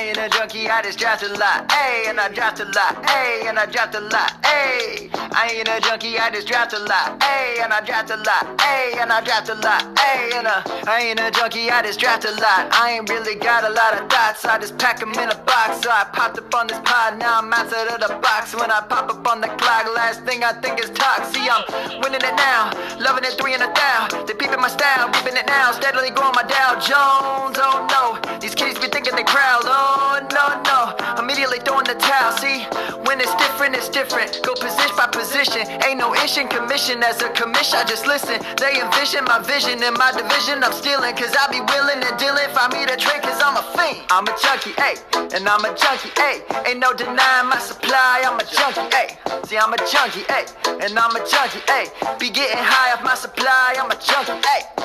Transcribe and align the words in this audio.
I 0.00 0.04
ain't 0.04 0.16
a 0.16 0.30
junkie, 0.30 0.66
I 0.66 0.80
just 0.80 0.98
draft 0.98 1.22
a 1.24 1.28
lot. 1.28 1.70
Hey, 1.70 2.04
and 2.08 2.18
I 2.18 2.30
draft 2.30 2.58
a 2.58 2.64
lot. 2.64 3.04
Hey, 3.04 3.42
and 3.46 3.58
I 3.58 3.66
draft 3.66 3.94
a 3.94 4.00
lot. 4.00 4.32
Hey, 4.46 5.10
I 5.40 5.48
ain't 5.56 5.68
a 5.72 5.80
junkie, 5.80 6.18
I 6.18 6.28
just 6.28 6.46
draft 6.46 6.74
a 6.74 6.78
lot. 6.78 7.16
Hey, 7.22 7.56
and 7.62 7.72
I 7.72 7.80
draft 7.80 8.10
a 8.10 8.16
lot. 8.16 8.60
Hey, 8.60 8.92
and 9.00 9.10
I 9.10 9.24
draft 9.24 9.48
a 9.48 9.54
lot. 9.54 9.88
Hey, 9.98 10.28
and 10.36 10.46
uh, 10.46 10.60
I 10.84 11.00
ain't 11.00 11.18
a 11.18 11.30
junkie, 11.30 11.70
I 11.70 11.80
just 11.80 11.98
draft 11.98 12.26
a 12.26 12.30
lot. 12.32 12.68
I 12.76 13.00
ain't 13.00 13.08
really 13.08 13.36
got 13.36 13.64
a 13.64 13.70
lot 13.72 13.96
of 13.96 14.10
thoughts, 14.10 14.44
I 14.44 14.58
just 14.58 14.76
pack 14.76 15.00
them 15.00 15.16
in 15.16 15.30
a 15.32 15.34
box. 15.48 15.80
So 15.80 15.88
I 15.88 16.04
popped 16.12 16.36
up 16.36 16.54
on 16.54 16.66
this 16.66 16.78
pod, 16.84 17.18
now 17.18 17.38
I'm 17.40 17.50
outside 17.54 17.88
of 17.88 18.04
the 18.04 18.20
box. 18.20 18.52
When 18.54 18.70
I 18.70 18.84
pop 18.84 19.08
up 19.08 19.26
on 19.32 19.40
the 19.40 19.48
clock, 19.56 19.88
last 19.96 20.28
thing 20.28 20.44
I 20.44 20.52
think 20.60 20.78
is 20.78 20.90
talk. 20.90 21.24
See, 21.32 21.48
I'm 21.48 21.64
winning 22.04 22.20
it 22.20 22.36
now, 22.36 22.68
loving 23.00 23.24
it 23.24 23.40
three 23.40 23.54
in 23.56 23.62
a 23.62 23.72
thou. 23.72 24.12
They 24.28 24.34
peeping 24.34 24.60
my 24.60 24.68
style, 24.68 25.08
peeping 25.08 25.40
it 25.40 25.46
now, 25.46 25.72
steadily 25.72 26.10
growing 26.10 26.36
my 26.36 26.44
Dow 26.44 26.76
Jones. 26.76 27.56
Oh 27.56 27.88
no, 27.88 28.20
these 28.44 28.54
kids 28.54 28.78
be 28.78 28.92
thinking 28.92 29.16
they 29.16 29.24
crowd. 29.24 29.64
Oh 29.64 30.20
no, 30.36 30.60
no, 30.68 31.16
immediately 31.16 31.64
throwing 31.64 31.88
the 31.88 31.96
towel. 31.96 32.36
See, 32.36 32.68
when 33.08 33.24
it's 33.24 33.32
different, 33.40 33.74
it's 33.74 33.88
different. 33.88 34.36
Go 34.44 34.52
position 34.52 34.92
by 35.00 35.06
position, 35.08 35.29
ain't 35.36 35.98
no 35.98 36.14
issue 36.14 36.46
commission 36.48 37.02
as 37.02 37.22
a 37.22 37.30
commission. 37.30 37.78
I 37.78 37.84
just 37.84 38.06
listen, 38.06 38.40
they 38.56 38.80
envision 38.80 39.24
my 39.24 39.38
vision 39.38 39.82
and 39.82 39.96
my 39.96 40.12
division. 40.12 40.62
I'm 40.64 40.72
stealing, 40.72 41.14
cause 41.14 41.34
I 41.38 41.46
be 41.50 41.60
willing 41.60 42.02
and 42.02 42.16
dealing. 42.18 42.48
Find 42.50 42.72
me 42.72 42.84
the 42.84 42.96
trick, 42.96 43.22
cause 43.22 43.40
I'm 43.42 43.56
a 43.56 43.64
fiend. 43.76 44.04
I'm 44.10 44.26
a 44.26 44.34
junkie, 44.42 44.72
ayy, 44.82 44.98
and 45.34 45.48
I'm 45.48 45.64
a 45.64 45.74
junkie, 45.76 46.10
ayy. 46.18 46.42
Ain't 46.66 46.80
no 46.80 46.92
denying 46.94 47.48
my 47.48 47.58
supply, 47.58 48.22
I'm 48.26 48.38
a 48.38 48.44
junkie, 48.44 48.88
ayy. 48.90 49.46
See, 49.46 49.58
I'm 49.58 49.72
a 49.72 49.78
junkie, 49.78 50.26
ayy, 50.26 50.84
and 50.84 50.98
I'm 50.98 51.14
a 51.14 51.20
junkie, 51.26 51.60
ayy. 51.70 52.18
Be 52.18 52.30
getting 52.30 52.58
high 52.58 52.92
off 52.92 53.04
my 53.04 53.14
supply, 53.14 53.76
I'm 53.78 53.90
a 53.90 53.94
junkie, 53.94 54.32
ayy. 54.32 54.79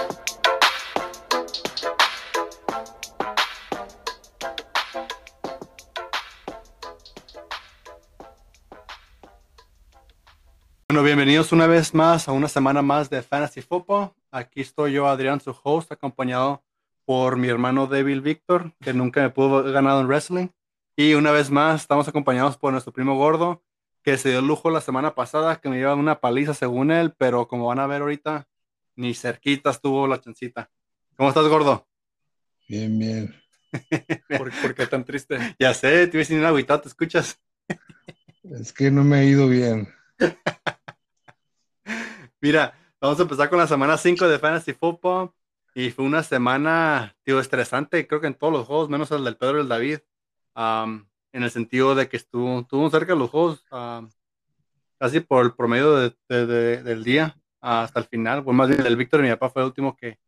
Bueno, 10.95 11.07
bienvenidos 11.07 11.51
una 11.51 11.67
vez 11.67 11.93
más 11.93 12.29
a 12.29 12.31
una 12.31 12.47
semana 12.47 12.81
más 12.81 13.09
de 13.09 13.21
Fantasy 13.21 13.61
Football. 13.61 14.13
Aquí 14.31 14.61
estoy 14.61 14.93
yo, 14.93 15.07
Adrián, 15.07 15.41
su 15.41 15.53
host, 15.61 15.91
acompañado 15.91 16.63
por 17.03 17.35
mi 17.35 17.49
hermano 17.49 17.85
Devil 17.85 18.21
Víctor, 18.21 18.71
que 18.79 18.93
nunca 18.93 19.21
me 19.21 19.29
pudo 19.29 19.57
haber 19.57 19.73
ganado 19.73 19.99
en 19.99 20.07
wrestling. 20.07 20.47
Y 20.95 21.15
una 21.15 21.31
vez 21.31 21.51
más 21.51 21.81
estamos 21.81 22.07
acompañados 22.07 22.55
por 22.55 22.71
nuestro 22.71 22.93
primo 22.93 23.17
gordo, 23.17 23.61
que 24.03 24.17
se 24.17 24.29
dio 24.29 24.39
el 24.39 24.47
lujo 24.47 24.69
la 24.69 24.79
semana 24.79 25.15
pasada, 25.15 25.59
que 25.59 25.67
me 25.67 25.75
lleva 25.75 25.95
una 25.95 26.21
paliza 26.21 26.53
según 26.53 26.91
él, 26.91 27.13
pero 27.17 27.49
como 27.49 27.67
van 27.67 27.79
a 27.79 27.87
ver 27.87 28.01
ahorita, 28.01 28.47
ni 28.95 29.13
cerquita 29.15 29.71
estuvo 29.71 30.07
la 30.07 30.21
chancita. 30.21 30.71
¿Cómo 31.17 31.27
estás, 31.27 31.45
gordo? 31.49 31.89
Bien, 32.69 32.97
bien. 32.97 33.35
¿Por, 34.29 34.49
por 34.61 34.73
qué 34.73 34.87
tan 34.87 35.03
triste? 35.03 35.57
Ya 35.59 35.73
sé, 35.73 36.07
te 36.07 36.11
voy 36.11 36.19
a 36.19 36.19
decir 36.19 36.39
una 36.39 36.47
agüita, 36.47 36.79
¿te 36.79 36.87
escuchas? 36.87 37.37
Es 38.43 38.71
que 38.71 38.89
no 38.91 39.03
me 39.03 39.17
ha 39.17 39.23
ido 39.25 39.49
bien. 39.49 39.89
Mira, 42.45 42.77
vamos 43.01 43.17
a 43.17 43.23
empezar 43.23 43.49
con 43.49 43.57
la 43.57 43.65
semana 43.65 43.97
5 43.97 44.27
de 44.27 44.37
Fantasy 44.37 44.73
Football. 44.73 45.31
Y 45.73 45.89
fue 45.89 46.05
una 46.05 46.21
semana, 46.21 47.15
tío, 47.23 47.39
estresante, 47.39 48.05
creo 48.05 48.21
que 48.21 48.27
en 48.27 48.35
todos 48.35 48.53
los 48.53 48.67
juegos, 48.67 48.87
menos 48.87 49.09
el 49.09 49.23
del 49.23 49.35
Pedro 49.35 49.57
y 49.57 49.61
el 49.61 49.67
David. 49.67 49.97
am, 50.53 51.09
en 51.33 51.41
el 51.41 51.49
sentido 51.49 51.95
de 51.95 52.07
que 52.07 52.17
estuvo, 52.17 52.59
estuvo 52.59 52.87
cerca 52.91 53.13
de 53.13 53.19
los 53.19 53.31
juegos, 53.31 53.65
casi 54.99 55.21
por 55.21 55.43
el 55.43 55.55
promedio 55.55 55.95
de- 55.95 56.15
de- 56.29 56.45
de- 56.45 56.83
del 56.83 57.03
día 57.03 57.35
hasta 57.61 57.99
el 57.99 58.05
final. 58.05 58.43
Pues 58.43 58.55
más 58.55 58.69
bien 58.69 58.85
el 58.85 58.95
Víctor 58.95 59.21
y 59.21 59.23
mi 59.23 59.29
papá 59.31 59.49
fue 59.49 59.63
el 59.63 59.69
último 59.69 59.95
que. 59.97 60.19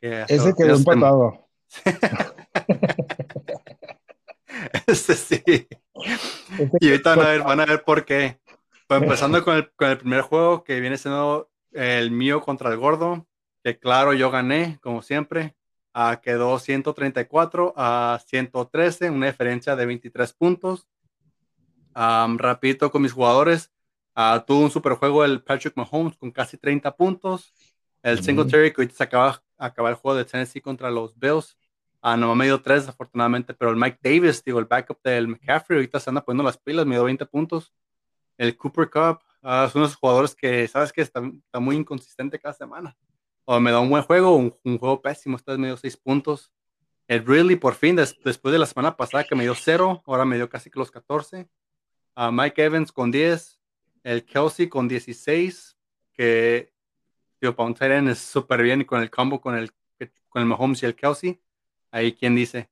que 0.00 0.26
Ese 0.28 0.54
quedó 0.56 0.76
empatado. 0.76 1.48
Ese 4.86 5.14
sí. 5.16 5.42
Y 6.80 6.90
ahorita 6.90 7.16
van 7.16 7.26
a 7.26 7.30
ver, 7.30 7.42
van 7.42 7.60
a 7.60 7.66
ver 7.66 7.82
por 7.84 8.04
qué. 8.04 8.38
Pues 8.88 9.02
empezando 9.02 9.44
con 9.44 9.56
el, 9.56 9.70
con 9.72 9.88
el 9.88 9.98
primer 9.98 10.22
juego 10.22 10.64
que 10.64 10.80
viene 10.80 10.96
siendo 10.96 11.50
el 11.72 12.10
mío 12.10 12.40
contra 12.40 12.70
el 12.70 12.78
gordo, 12.78 13.26
que 13.62 13.78
claro, 13.78 14.14
yo 14.14 14.30
gané, 14.30 14.78
como 14.82 15.02
siempre. 15.02 15.54
Ah, 15.92 16.20
quedó 16.22 16.58
134 16.58 17.74
a 17.76 18.20
113, 18.26 19.10
una 19.10 19.26
diferencia 19.26 19.76
de 19.76 19.86
23 19.86 20.32
puntos. 20.32 20.86
Rapidito 21.94 22.90
con 22.90 23.02
mis 23.02 23.12
jugadores. 23.12 23.72
ah, 24.14 24.44
tuvo 24.46 24.60
un 24.60 24.70
super 24.70 24.94
juego 24.94 25.24
el 25.24 25.42
Patrick 25.42 25.76
Mahomes 25.76 26.16
con 26.16 26.30
casi 26.30 26.56
30 26.56 26.96
puntos. 26.96 27.52
El. 28.02 28.22
Singletary 28.22 28.72
que 28.72 28.82
ahorita 28.82 28.96
se 28.96 29.04
acaba, 29.04 29.42
acaba 29.58 29.90
el 29.90 29.96
juego 29.96 30.16
de 30.16 30.24
Tennessee 30.24 30.60
contra 30.60 30.90
los 30.90 31.18
Bills. 31.18 31.56
Ah, 32.00 32.16
no 32.16 32.34
me 32.36 32.44
dio 32.46 32.62
3 32.62 32.88
afortunadamente, 32.88 33.54
pero 33.54 33.70
el 33.72 33.76
Mike 33.76 33.98
Davis, 34.00 34.42
digo, 34.44 34.60
el 34.60 34.66
backup 34.66 35.02
del 35.02 35.26
McCaffrey, 35.28 35.78
ahorita 35.78 35.98
se 35.98 36.10
anda 36.10 36.24
poniendo 36.24 36.44
las 36.44 36.56
pilas, 36.56 36.86
me 36.86 36.94
dio 36.94 37.04
20 37.04 37.26
puntos. 37.26 37.72
El 38.38 38.56
Cooper 38.56 38.88
Cup, 38.88 39.20
ah, 39.42 39.68
son 39.70 39.82
unos 39.82 39.96
jugadores 39.96 40.34
que, 40.34 40.66
sabes 40.68 40.92
que 40.92 41.02
está, 41.02 41.20
muy 41.60 41.76
inconsistente 41.76 42.38
cada 42.38 42.54
semana. 42.54 42.96
O 43.44 43.58
me 43.60 43.70
da 43.70 43.80
un 43.80 43.90
buen 43.90 44.02
juego 44.04 44.36
un, 44.36 44.78
juego 44.78 45.02
pésimo, 45.02 45.36
esta 45.36 45.52
vez 45.52 45.58
me 45.58 45.66
dio 45.66 45.76
6 45.76 45.96
puntos. 45.96 46.52
El 47.08 47.26
Ridley, 47.26 47.56
por 47.56 47.74
fin, 47.74 47.96
des- 47.96 48.16
después 48.24 48.52
de 48.52 48.58
la 48.58 48.66
semana 48.66 48.96
pasada 48.96 49.24
que 49.24 49.34
me 49.34 49.42
dio 49.42 49.54
0, 49.54 50.02
ahora 50.06 50.24
me 50.24 50.36
dio 50.36 50.48
casi 50.48 50.70
que 50.70 50.78
los 50.78 50.90
14. 50.90 51.48
Ah, 52.14 52.30
Mike 52.32 52.62
Evans 52.62 52.92
con 52.92 53.10
10. 53.10 53.60
El 54.04 54.24
Kelsey 54.24 54.68
con 54.68 54.88
16, 54.88 55.76
que 56.14 56.72
digo, 57.40 57.54
para 57.54 57.68
un 57.68 58.08
es 58.08 58.18
súper 58.18 58.62
bien 58.62 58.82
y 58.82 58.84
con 58.84 59.02
el 59.02 59.10
combo 59.10 59.40
con 59.40 59.56
el, 59.56 59.72
con 60.28 60.42
el 60.42 60.46
Mahomes 60.46 60.82
y 60.82 60.86
el 60.86 60.94
Kelsey. 60.94 61.40
Ahí, 61.90 62.12
¿quién 62.14 62.34
dice? 62.34 62.70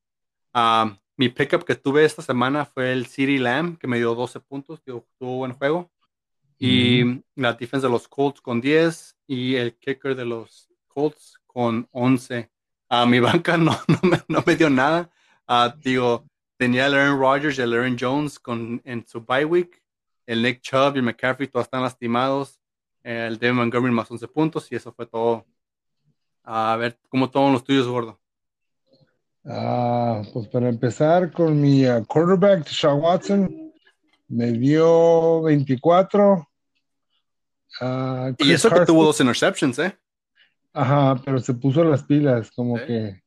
Ah, 0.53 0.97
mi 1.17 1.29
pickup 1.29 1.65
que 1.65 1.75
tuve 1.75 2.05
esta 2.05 2.21
semana 2.21 2.65
fue 2.65 2.93
el 2.93 3.07
City 3.07 3.39
Lamb, 3.39 3.77
que 3.79 3.87
me 3.87 3.97
dio 3.97 4.13
12 4.13 4.39
puntos, 4.39 4.81
digo, 4.85 5.05
tuvo 5.17 5.37
buen 5.37 5.53
juego. 5.53 5.91
Y 6.59 7.21
la 7.35 7.53
defensa 7.53 7.87
de 7.87 7.93
los 7.93 8.07
Colts 8.07 8.39
con 8.41 8.61
10 8.61 9.17
y 9.27 9.55
el 9.55 9.75
kicker 9.75 10.15
de 10.15 10.25
los 10.25 10.69
Colts 10.87 11.39
con 11.45 11.87
11. 11.91 12.51
A 12.89 13.05
mi 13.05 13.19
banca 13.19 13.57
no, 13.57 13.77
no, 13.87 13.99
me, 14.03 14.21
no 14.27 14.43
me 14.45 14.55
dio 14.55 14.69
nada. 14.69 15.09
Ah, 15.47 15.75
digo, 15.83 16.25
tenía 16.55 16.85
el 16.87 16.93
Aaron 16.93 17.19
Rodgers 17.19 17.57
y 17.57 17.61
el 17.61 17.73
Aaron 17.73 17.97
Jones 17.99 18.39
con, 18.39 18.81
en 18.85 19.05
su 19.07 19.21
bye 19.21 19.45
week. 19.45 19.81
El 20.25 20.43
Nick 20.43 20.61
Chubb 20.61 20.95
y 20.95 20.99
el 20.99 21.03
McCaffrey 21.03 21.47
todos 21.47 21.65
están 21.65 21.81
lastimados. 21.81 22.59
El 23.01 23.39
David 23.39 23.55
Montgomery 23.55 23.93
más 23.93 24.11
11 24.11 24.27
puntos 24.27 24.71
y 24.71 24.75
eso 24.75 24.91
fue 24.91 25.05
todo. 25.05 25.45
A 26.43 26.75
ver, 26.77 26.99
¿cómo 27.09 27.29
toman 27.29 27.53
los 27.53 27.63
tuyos, 27.63 27.87
gordo? 27.87 28.19
Ah, 29.49 30.23
pues 30.33 30.47
para 30.49 30.67
empezar 30.67 31.31
con 31.31 31.59
mi 31.59 31.85
ah, 31.85 32.03
quarterback, 32.05 32.65
Deshaun 32.65 33.01
Watson, 33.01 33.71
me 34.27 34.51
dio 34.51 35.43
24. 35.43 36.47
Ah, 37.79 38.31
Y 38.37 38.51
eso 38.51 38.69
que 38.69 38.85
tuvo 38.85 39.05
dos 39.05 39.19
interceptions, 39.21 39.79
¿eh? 39.79 39.97
Ajá, 40.73 41.15
pero 41.23 41.39
se 41.39 41.53
puso 41.53 41.83
las 41.83 42.03
pilas, 42.03 42.51
como 42.51 42.75
que 42.75 43.21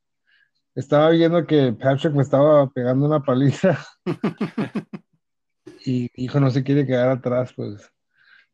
estaba 0.74 1.10
viendo 1.10 1.46
que 1.46 1.72
Patrick 1.72 2.14
me 2.14 2.22
estaba 2.22 2.68
pegando 2.68 3.06
una 3.06 3.22
paliza 3.22 3.78
y 5.84 6.10
hijo 6.14 6.38
no 6.38 6.50
se 6.50 6.62
quiere 6.62 6.86
quedar 6.86 7.08
atrás, 7.08 7.52
pues. 7.56 7.90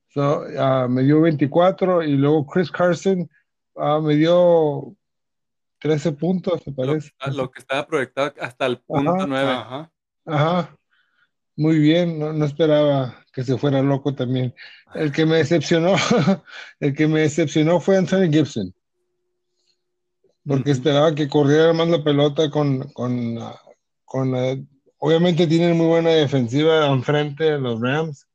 So, 0.09 0.44
ah, 0.59 0.87
me 0.88 1.03
dio 1.03 1.21
24 1.21 2.05
y 2.05 2.16
luego 2.16 2.47
Chris 2.47 2.71
Carson 2.71 3.28
ah, 3.76 4.00
me 4.00 4.15
dio 4.15 4.97
13 5.78 6.12
puntos, 6.12 6.66
me 6.66 6.72
parece. 6.72 7.10
lo 7.32 7.50
que 7.50 7.60
estaba 7.60 7.87
proyectado 7.87 8.32
hasta 8.41 8.66
el 8.66 8.78
punto 8.78 9.12
Ajá. 9.12 9.26
9. 9.26 9.50
Ajá. 9.50 9.92
Ajá, 10.26 10.76
muy 11.56 11.78
bien, 11.78 12.19
no, 12.19 12.32
no 12.32 12.44
esperaba 12.44 13.25
que 13.32 13.44
se 13.44 13.56
fuera 13.56 13.81
loco 13.82 14.14
también. 14.14 14.54
El 14.94 15.12
que 15.12 15.25
me 15.25 15.37
decepcionó, 15.37 15.94
el 16.81 16.94
que 16.94 17.06
me 17.06 17.20
decepcionó 17.20 17.81
fue 17.81 17.97
Anthony 17.97 18.31
Gibson, 18.31 18.75
porque 20.46 20.73
esperaba 20.73 21.14
que 21.14 21.28
corriera 21.28 21.73
más 21.73 21.88
la 21.88 22.02
pelota 22.02 22.50
con, 22.50 22.88
con, 22.90 23.38
con 24.05 24.34
ah, 24.34 24.56
obviamente 24.99 25.46
tienen 25.46 25.76
muy 25.76 25.87
buena 25.87 26.11
defensiva 26.11 26.87
enfrente 26.87 27.58
los 27.58 27.81
Rams, 27.81 28.26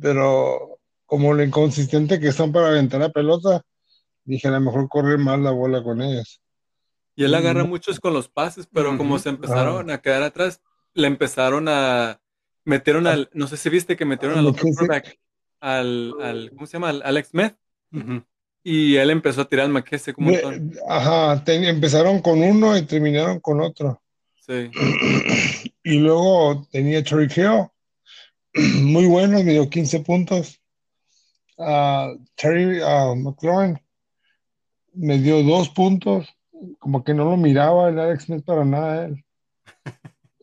pero 0.00 0.78
como 1.06 1.34
lo 1.34 1.42
inconsistente 1.42 2.20
que 2.20 2.32
son 2.32 2.52
para 2.52 2.68
aventar 2.68 3.00
la 3.00 3.10
pelota, 3.10 3.62
dije 4.24 4.48
a 4.48 4.52
lo 4.52 4.60
mejor 4.60 4.88
correr 4.88 5.18
más 5.18 5.38
la 5.38 5.50
bola 5.50 5.82
con 5.82 6.02
ellos. 6.02 6.40
Y 7.16 7.24
él 7.24 7.34
agarra 7.34 7.64
Mm. 7.64 7.68
muchos 7.68 8.00
con 8.00 8.12
los 8.12 8.28
pases, 8.28 8.66
pero 8.72 8.96
como 8.98 9.18
se 9.18 9.28
empezaron 9.28 9.90
a 9.90 10.00
quedar 10.02 10.22
atrás, 10.22 10.60
le 10.94 11.06
empezaron 11.06 11.66
a. 11.68 12.20
Metieron 12.64 13.06
al. 13.06 13.28
No 13.34 13.46
sé 13.46 13.56
si 13.56 13.68
viste 13.68 13.96
que 13.96 14.04
metieron 14.04 14.36
Ah, 14.36 14.40
al 14.40 14.46
otro 14.46 14.62
quarterback, 14.64 15.18
al, 15.60 16.12
al. 16.22 16.50
¿Cómo 16.50 16.66
se 16.66 16.72
llama? 16.74 16.88
Al 16.88 17.02
Alex 17.04 17.28
Smith. 17.28 17.54
Y 18.66 18.96
él 18.96 19.10
empezó 19.10 19.42
a 19.42 19.48
tirar 19.48 19.66
al 19.66 19.72
un 20.16 20.24
montón. 20.24 20.70
De- 20.70 20.80
ajá, 20.88 21.44
te- 21.44 21.68
empezaron 21.68 22.20
con 22.22 22.42
uno 22.42 22.76
y 22.76 22.82
terminaron 22.82 23.38
con 23.40 23.60
otro. 23.60 24.02
Sí. 24.46 24.70
Y 25.86 25.98
luego 25.98 26.66
tenía 26.72 27.00
Hill, 27.00 27.68
muy 28.80 29.04
bueno, 29.06 29.42
me 29.44 29.52
dio 29.52 29.68
15 29.68 30.00
puntos. 30.00 30.58
Ah, 31.58 32.14
Terry 32.34 32.80
ah, 32.82 33.12
McLaurin 33.14 33.78
me 34.94 35.18
dio 35.18 35.42
dos 35.42 35.68
puntos, 35.68 36.28
como 36.78 37.04
que 37.04 37.14
no 37.14 37.24
lo 37.24 37.36
miraba 37.36 37.88
el 37.88 37.98
Alex 37.98 38.24
Smith 38.24 38.44
para 38.44 38.64
nada 38.64 39.06
él. 39.06 39.24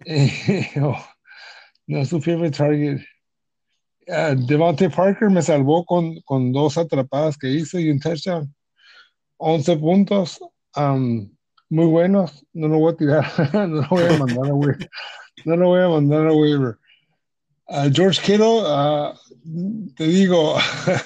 oh, 0.81 0.97
no 1.87 1.99
es 1.99 2.09
su 2.09 2.21
favorite 2.21 2.57
target. 2.57 3.01
Uh, 4.07 4.35
Devontae 4.35 4.89
Parker 4.89 5.29
me 5.29 5.41
salvó 5.41 5.85
con, 5.85 6.19
con 6.21 6.51
dos 6.51 6.77
atrapadas 6.77 7.37
que 7.37 7.49
hizo 7.49 7.79
y 7.79 7.89
un 7.89 7.99
touchdown. 7.99 8.53
11 9.37 9.77
puntos. 9.77 10.39
Um, 10.75 11.31
muy 11.69 11.85
buenos. 11.85 12.45
No 12.53 12.67
lo 12.67 12.79
voy 12.79 12.93
a 12.93 12.97
tirar. 12.97 13.53
no 13.53 13.81
lo 13.81 13.87
voy 13.89 14.03
a 14.03 14.17
mandar 14.17 14.49
a 14.49 14.53
waiver. 14.53 14.89
No 15.45 15.55
lo 15.55 15.67
voy 15.67 15.81
a 15.81 15.87
mandar 15.87 16.27
a 16.27 16.33
waiver. 16.33 16.77
Uh, 17.67 17.89
George 17.91 18.21
Kittle, 18.21 18.63
uh, 18.63 19.13
te 19.95 20.03
digo. 20.05 20.55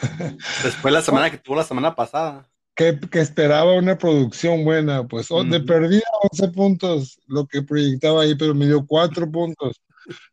Después 0.64 0.94
la 0.94 1.02
semana 1.02 1.30
que 1.30 1.38
tuvo 1.38 1.58
la 1.58 1.64
semana 1.64 1.94
pasada. 1.94 2.50
Que, 2.76 3.00
que 3.00 3.20
esperaba 3.22 3.74
una 3.74 3.98
producción 3.98 4.66
buena, 4.66 5.08
pues 5.08 5.32
oh, 5.32 5.44
de 5.46 5.58
Ujú. 5.58 5.66
perdida 5.66 6.04
11 6.32 6.48
puntos, 6.50 7.18
lo 7.28 7.48
que 7.48 7.62
proyectaba 7.62 8.24
ahí, 8.24 8.36
pero 8.36 8.54
me 8.54 8.66
dio 8.66 8.86
4 8.86 9.32
puntos. 9.32 9.82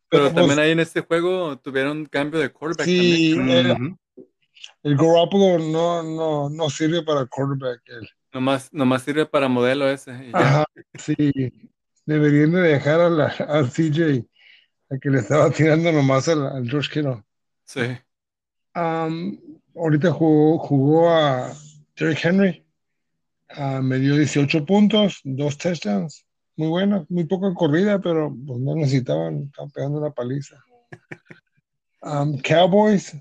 Pero 0.09 0.31
también 0.31 0.59
ahí 0.59 0.71
en 0.71 0.81
este 0.81 1.01
juego 1.01 1.57
tuvieron 1.57 2.05
cambio 2.05 2.39
de 2.39 2.49
quarterback. 2.51 2.85
Sí, 2.85 3.33
también. 3.35 3.97
eh, 4.17 4.23
el 4.83 4.95
Garoppolo 4.97 5.57
no, 5.57 6.03
no, 6.03 6.49
no 6.49 6.69
sirve 6.69 7.01
para 7.01 7.25
quarterback. 7.25 7.81
él. 7.87 8.07
Nomás, 8.33 8.67
nomás 8.73 9.03
sirve 9.03 9.25
para 9.25 9.47
modelo 9.47 9.89
ese. 9.89 10.11
y 10.11 10.31
ya. 10.31 10.37
Ajá, 10.39 10.65
sí. 10.99 11.15
Deberían 12.05 12.51
de 12.51 12.61
dejar 12.61 12.99
a 12.99 13.09
la- 13.09 13.27
al 13.47 13.69
CJ, 13.71 14.25
a 14.89 14.97
que 14.97 15.09
le 15.09 15.19
estaba 15.19 15.49
tirando 15.49 15.91
nomás 15.93 16.27
al, 16.27 16.45
al 16.45 16.69
George 16.69 16.89
Kittle. 16.91 17.23
Sí. 17.63 17.81
Um, 18.75 19.37
ahorita 19.75 20.11
jugó, 20.11 20.57
jugó 20.59 21.09
a 21.09 21.53
Derrick 21.95 22.23
Henry. 22.23 22.65
Ah, 23.49 23.81
me 23.81 23.99
dio 23.99 24.15
18 24.15 24.65
puntos, 24.65 25.19
dos 25.23 25.57
touchdowns. 25.57 26.25
Muy 26.55 26.67
bueno, 26.67 27.05
muy 27.09 27.25
poca 27.25 27.53
corrida, 27.53 27.99
pero 27.99 28.35
pues 28.45 28.59
no 28.59 28.75
necesitaban, 28.75 29.43
estaban 29.45 29.71
pegando 29.71 29.99
una 29.99 30.11
paliza. 30.11 30.57
Um, 32.05 32.37
Cowboys, 32.39 33.15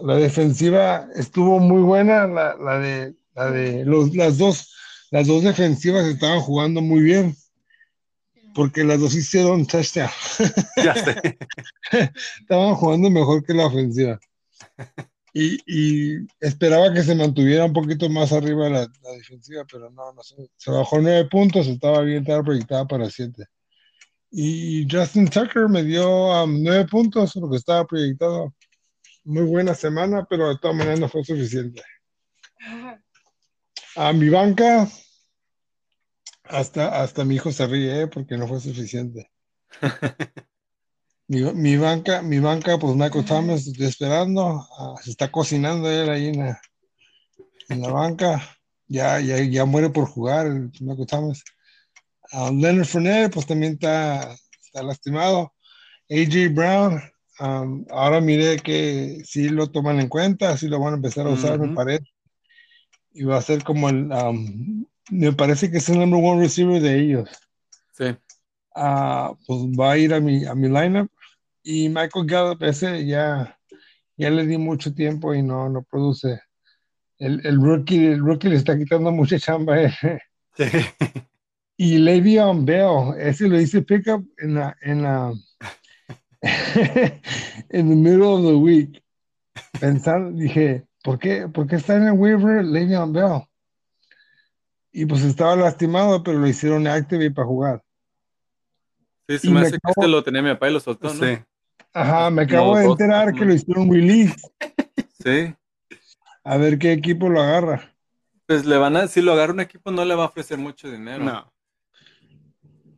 la 0.00 0.16
defensiva 0.16 1.06
estuvo 1.14 1.58
muy 1.58 1.82
buena, 1.82 2.26
la, 2.26 2.56
la 2.56 2.78
de, 2.78 3.14
la 3.34 3.50
de 3.50 3.84
los, 3.84 4.14
las 4.16 4.38
dos, 4.38 4.74
las 5.10 5.26
dos 5.26 5.42
defensivas 5.42 6.06
estaban 6.06 6.40
jugando 6.40 6.80
muy 6.80 7.02
bien, 7.02 7.36
porque 8.54 8.84
las 8.84 9.00
dos 9.00 9.14
hicieron 9.14 9.66
touchdown. 9.66 10.08
Ya 10.82 10.94
sé. 10.94 11.38
estaban 12.40 12.74
jugando 12.74 13.10
mejor 13.10 13.44
que 13.44 13.52
la 13.52 13.66
ofensiva. 13.66 14.18
Y, 15.34 15.58
y 15.66 16.26
esperaba 16.40 16.92
que 16.92 17.02
se 17.02 17.14
mantuviera 17.14 17.64
un 17.64 17.72
poquito 17.72 18.08
más 18.10 18.32
arriba 18.32 18.68
la, 18.68 18.80
la 18.80 19.10
defensiva, 19.16 19.64
pero 19.70 19.90
no, 19.90 20.12
no 20.12 20.22
se, 20.22 20.36
se 20.56 20.70
bajó 20.70 21.00
nueve 21.00 21.26
puntos, 21.30 21.66
estaba 21.66 22.02
bien, 22.02 22.22
estaba 22.22 22.42
proyectada 22.42 22.86
para 22.86 23.08
siete. 23.08 23.46
Y 24.30 24.86
Justin 24.90 25.28
Tucker 25.28 25.68
me 25.68 25.82
dio 25.82 26.08
um, 26.42 26.62
nueve 26.62 26.86
puntos, 26.86 27.36
lo 27.36 27.50
que 27.50 27.56
estaba 27.56 27.86
proyectado. 27.86 28.54
Muy 29.24 29.44
buena 29.44 29.74
semana, 29.74 30.26
pero 30.28 30.48
de 30.48 30.58
todas 30.58 30.76
maneras 30.76 31.00
no 31.00 31.08
fue 31.08 31.22
suficiente. 31.22 31.82
A 33.94 34.12
mi 34.12 34.30
banca, 34.30 34.88
hasta, 36.44 37.02
hasta 37.02 37.24
mi 37.24 37.36
hijo 37.36 37.52
se 37.52 37.66
ríe, 37.66 38.02
¿eh? 38.02 38.06
porque 38.06 38.36
no 38.36 38.48
fue 38.48 38.58
suficiente. 38.60 39.30
Mi, 41.28 41.42
mi 41.54 41.76
banca, 41.76 42.22
mi 42.22 42.40
banca, 42.40 42.78
pues 42.78 42.94
Michael 42.94 43.24
Thomas, 43.24 43.66
estoy 43.66 43.86
esperando. 43.86 44.66
ah, 44.78 44.94
se 45.02 45.10
está 45.10 45.30
cocinando 45.30 45.90
él 45.90 46.10
ahí 46.10 46.28
en 46.28 46.38
la, 46.38 46.60
en 47.68 47.82
la 47.82 47.90
banca. 47.90 48.58
Ya, 48.86 49.20
ya, 49.20 49.38
ya 49.42 49.64
muere 49.64 49.88
por 49.90 50.06
jugar 50.06 50.46
el 50.46 50.70
Michael 50.80 51.06
Thomas. 51.06 51.42
Ah, 52.32 52.50
Leonard 52.52 52.86
Fournette, 52.86 53.32
pues 53.32 53.46
también 53.46 53.74
está, 53.74 54.34
está 54.62 54.82
lastimado. 54.82 55.52
AJ 56.10 56.52
Brown, 56.52 57.00
um, 57.40 57.86
ahora 57.90 58.20
miré 58.20 58.58
que 58.58 59.22
sí 59.24 59.48
lo 59.48 59.70
toman 59.70 60.00
en 60.00 60.08
cuenta, 60.08 60.56
sí 60.56 60.68
lo 60.68 60.80
van 60.80 60.94
a 60.94 60.96
empezar 60.96 61.26
a 61.26 61.30
usar, 61.30 61.58
me 61.58 61.74
parece. 61.74 62.04
Y 63.14 63.24
va 63.24 63.38
a 63.38 63.42
ser 63.42 63.62
como 63.64 63.88
el, 63.88 64.10
um, 64.12 64.84
me 65.10 65.32
parece 65.32 65.70
que 65.70 65.78
es 65.78 65.88
el 65.88 65.98
number 65.98 66.20
one 66.22 66.40
receiver 66.42 66.80
de 66.80 67.00
ellos. 67.00 67.28
Sí. 67.96 68.16
Ah, 68.74 69.34
pues 69.46 69.60
va 69.78 69.92
a 69.92 69.98
ir 69.98 70.14
a 70.14 70.20
mi, 70.20 70.44
a 70.44 70.54
mi 70.54 70.68
lineup. 70.68 71.10
Y 71.62 71.88
Michael 71.88 72.26
Gallup, 72.26 72.62
ese 72.62 73.06
ya, 73.06 73.58
ya 74.16 74.30
le 74.30 74.46
di 74.46 74.58
mucho 74.58 74.94
tiempo 74.94 75.34
y 75.34 75.42
no, 75.42 75.68
no 75.68 75.82
produce. 75.82 76.40
El, 77.18 77.44
el 77.46 77.60
rookie, 77.60 78.06
el 78.06 78.20
rookie 78.20 78.48
le 78.48 78.56
está 78.56 78.76
quitando 78.76 79.12
mucha 79.12 79.38
chamba. 79.38 79.80
él. 79.80 79.92
Sí. 80.56 80.64
Y 81.76 81.98
Le'Veon 81.98 82.64
Bell, 82.64 83.14
ese 83.18 83.48
lo 83.48 83.60
hice 83.60 83.82
pickup 83.82 84.24
en 84.38 84.54
la, 84.54 84.76
en 84.82 85.02
la, 85.02 85.32
en 86.42 87.88
the 87.88 87.96
middle 87.96 88.22
of 88.22 88.42
the 88.42 88.54
week. 88.54 89.02
Pensando, 89.80 90.38
dije, 90.38 90.84
¿por 91.02 91.18
qué, 91.18 91.48
¿por 91.48 91.66
qué 91.66 91.76
está 91.76 91.96
en 91.96 92.04
el 92.04 92.12
waiver 92.12 92.64
Le'Veon 92.64 93.12
Bell? 93.12 93.42
Y 94.92 95.06
pues 95.06 95.24
estaba 95.24 95.56
lastimado, 95.56 96.22
pero 96.22 96.38
lo 96.38 96.46
hicieron 96.46 96.86
active 96.86 97.30
para 97.30 97.48
jugar. 97.48 97.81
Sí, 99.38 99.48
se 99.48 99.54
me 99.54 99.60
hace 99.60 99.70
que 99.72 99.76
acabo- 99.78 100.02
este 100.02 100.08
lo 100.08 100.22
tenía 100.22 100.42
mi 100.42 100.50
papá 100.50 100.68
y 100.70 100.72
lo 100.72 100.80
soltó, 100.80 101.12
¿no? 101.12 101.24
Sí. 101.26 101.38
Ajá, 101.94 102.30
me 102.30 102.42
acabo 102.42 102.76
de 102.76 102.86
enterar 102.86 103.32
que 103.34 103.44
lo 103.44 103.52
hicieron 103.54 103.90
release. 103.92 104.34
Sí. 105.22 105.54
A 106.44 106.56
ver 106.56 106.78
qué 106.78 106.92
equipo 106.92 107.28
lo 107.28 107.40
agarra. 107.40 107.94
Pues 108.46 108.64
le 108.64 108.76
van 108.76 108.96
a, 108.96 109.06
si 109.08 109.20
lo 109.22 109.32
agarra 109.32 109.52
un 109.52 109.60
equipo, 109.60 109.90
no 109.90 110.04
le 110.04 110.14
va 110.14 110.24
a 110.24 110.26
ofrecer 110.28 110.58
mucho 110.58 110.90
dinero. 110.90 111.22
No. 111.22 111.52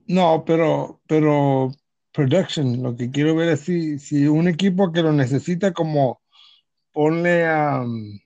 No, 0.06 0.44
pero, 0.46 1.00
pero 1.06 1.70
production, 2.12 2.82
lo 2.82 2.96
que 2.96 3.10
quiero 3.10 3.34
ver 3.34 3.50
es 3.50 3.60
si, 3.60 3.98
si 3.98 4.26
un 4.26 4.48
equipo 4.48 4.92
que 4.92 5.02
lo 5.02 5.12
necesita 5.12 5.72
como 5.72 6.20
ponle 6.92 7.46
a 7.46 7.80
um, 7.80 8.18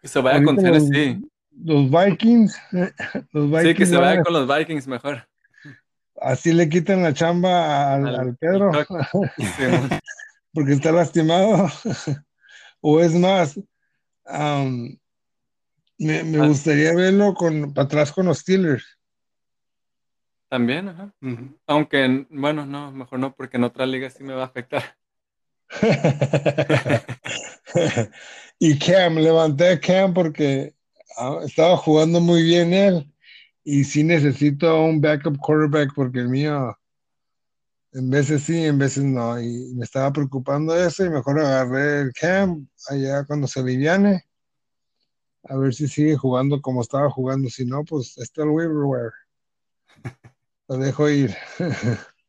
Que 0.00 0.08
se 0.08 0.20
vaya 0.20 0.42
con 0.42 0.56
Tennessee. 0.56 1.20
los 1.62 1.90
Vikings, 1.90 2.58
los 3.32 3.50
Vikings 3.50 3.62
Sí, 3.68 3.74
que 3.74 3.86
se 3.86 3.96
vaya 3.96 4.22
con 4.22 4.32
los 4.32 4.48
Vikings 4.48 4.86
mejor. 4.86 5.28
Así 6.24 6.52
le 6.52 6.68
quitan 6.68 7.02
la 7.02 7.12
chamba 7.12 7.94
al, 7.94 8.36
Pedro 8.36 8.70
porque 10.52 10.72
está 10.72 10.92
lastimado. 10.92 11.68
o 12.80 13.00
es 13.00 13.12
más, 13.14 13.56
um, 14.26 14.96
me, 15.98 16.24
me 16.24 16.38
Ah. 16.38 16.46
gustaría 16.46 16.94
verlo 16.94 17.34
con 17.34 17.72
para 17.72 17.86
atrás 17.86 18.12
con 18.12 18.26
los 18.26 18.38
Steelers. 18.38 18.98
También, 20.48 20.88
ajá. 20.88 21.12
Aunque, 21.66 22.26
bueno, 22.30 22.64
no, 22.64 22.92
mejor 22.92 23.18
no, 23.18 23.34
porque 23.34 23.56
en 23.56 23.64
otra 23.64 23.86
liga 23.86 24.08
sí 24.10 24.22
me 24.22 24.34
va 24.34 24.42
a 24.42 24.46
afectar. 24.46 24.82
y 28.58 28.78
Cam, 28.78 29.16
levanté 29.16 29.70
a 29.70 29.80
Cam 29.80 30.14
porque 30.14 30.74
ah, 31.16 31.40
estaba 31.44 31.76
jugando 31.76 32.20
muy 32.20 32.42
bien 32.42 32.72
él 32.72 33.13
y 33.64 33.84
sí 33.84 34.04
necesito 34.04 34.82
un 34.84 35.00
backup 35.00 35.38
quarterback 35.38 35.92
porque 35.94 36.20
el 36.20 36.28
mío 36.28 36.76
en 37.92 38.10
veces 38.10 38.42
sí, 38.42 38.64
en 38.64 38.78
veces 38.78 39.04
no 39.04 39.40
y 39.40 39.72
me 39.74 39.84
estaba 39.84 40.12
preocupando 40.12 40.76
eso 40.76 41.04
y 41.04 41.10
mejor 41.10 41.40
agarré 41.40 42.02
el 42.02 42.12
Cam 42.12 42.66
allá 42.88 43.24
cuando 43.24 43.46
se 43.46 43.60
aliviane 43.60 44.24
a 45.44 45.56
ver 45.56 45.74
si 45.74 45.86
sigue 45.88 46.16
jugando 46.16 46.60
como 46.60 46.80
estaba 46.82 47.10
jugando, 47.10 47.48
si 47.50 47.64
no 47.66 47.84
pues 47.84 48.16
está 48.18 48.42
el 48.42 48.48
waiver. 48.48 49.12
Lo 50.68 50.78
dejo 50.78 51.08
ir. 51.10 51.34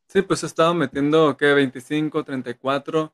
Sí, 0.10 0.22
pues 0.22 0.44
he 0.44 0.48
estado 0.48 0.74
metiendo, 0.74 1.36
¿qué? 1.38 1.54
25, 1.54 2.24
34 2.26 3.12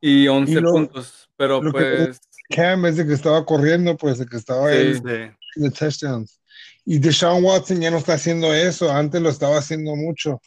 y 0.00 0.26
11 0.28 0.52
Y 0.52 0.54
lo- 0.56 0.72
puntos. 0.72 1.28
Pero 1.36 1.60
pues, 1.70 2.20
Cam 2.48 2.86
es 2.86 2.96
de 2.96 3.06
que 3.06 3.12
estaba 3.12 3.44
corriendo, 3.44 3.96
pues 3.98 4.18
de 4.18 4.24
que 4.26 4.36
estaba 4.38 4.70
Sí. 4.72 4.94
Sí. 4.94 5.60
de 5.60 5.70
touchdowns. 5.70 6.40
Y 6.84 6.98
Deshaun 6.98 7.42
Watson 7.44 7.80
ya 7.80 7.90
no 7.90 7.96
está 7.98 8.14
haciendo 8.14 8.52
eso, 8.52 8.90
antes 8.90 9.20
lo 9.20 9.30
estaba 9.30 9.58
haciendo 9.58 9.96
mucho. 9.96 10.40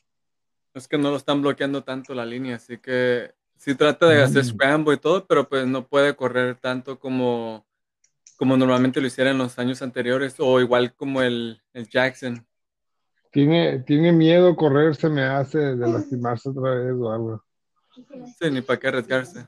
es 0.73 0.87
que 0.87 0.97
no 0.99 1.09
lo 1.09 1.17
están 1.17 1.41
bloqueando 1.41 1.83
tanto 1.83 2.13
la 2.13 2.23
línea, 2.23 2.57
así 2.57 2.77
que 2.77 3.33
sí 3.57 3.73
trata 3.73 4.07
de 4.07 4.21
hacer 4.21 4.43
Mm. 4.43 4.47
scramble 4.47 4.93
y 4.93 4.97
todo, 4.97 5.25
pero 5.25 5.49
pues 5.49 5.65
no 5.65 5.87
puede 5.87 6.15
correr 6.15 6.55
tanto 6.59 6.99
como, 6.99 7.65
como 8.37 8.55
normalmente 8.55 9.01
lo 9.01 9.07
hiciera 9.07 9.31
en 9.31 9.39
los 9.39 9.57
años 9.57 9.81
anteriores, 9.81 10.35
o 10.37 10.59
igual 10.61 10.93
como 10.93 11.23
el, 11.23 11.59
el 11.73 11.89
Jackson. 11.89 12.45
Tiene, 13.31 13.79
tiene 13.79 14.11
miedo 14.11 14.55
correr, 14.55 14.95
se 14.95 15.09
me 15.09 15.23
hace 15.23 15.57
de 15.57 15.87
lastimarse 15.87 16.49
otra 16.49 16.75
vez 16.75 16.93
o 16.93 17.11
algo. 17.11 17.43
Sí, 18.39 18.51
ni 18.51 18.61
para 18.61 18.79
qué 18.79 18.87
arriesgarse. 18.87 19.45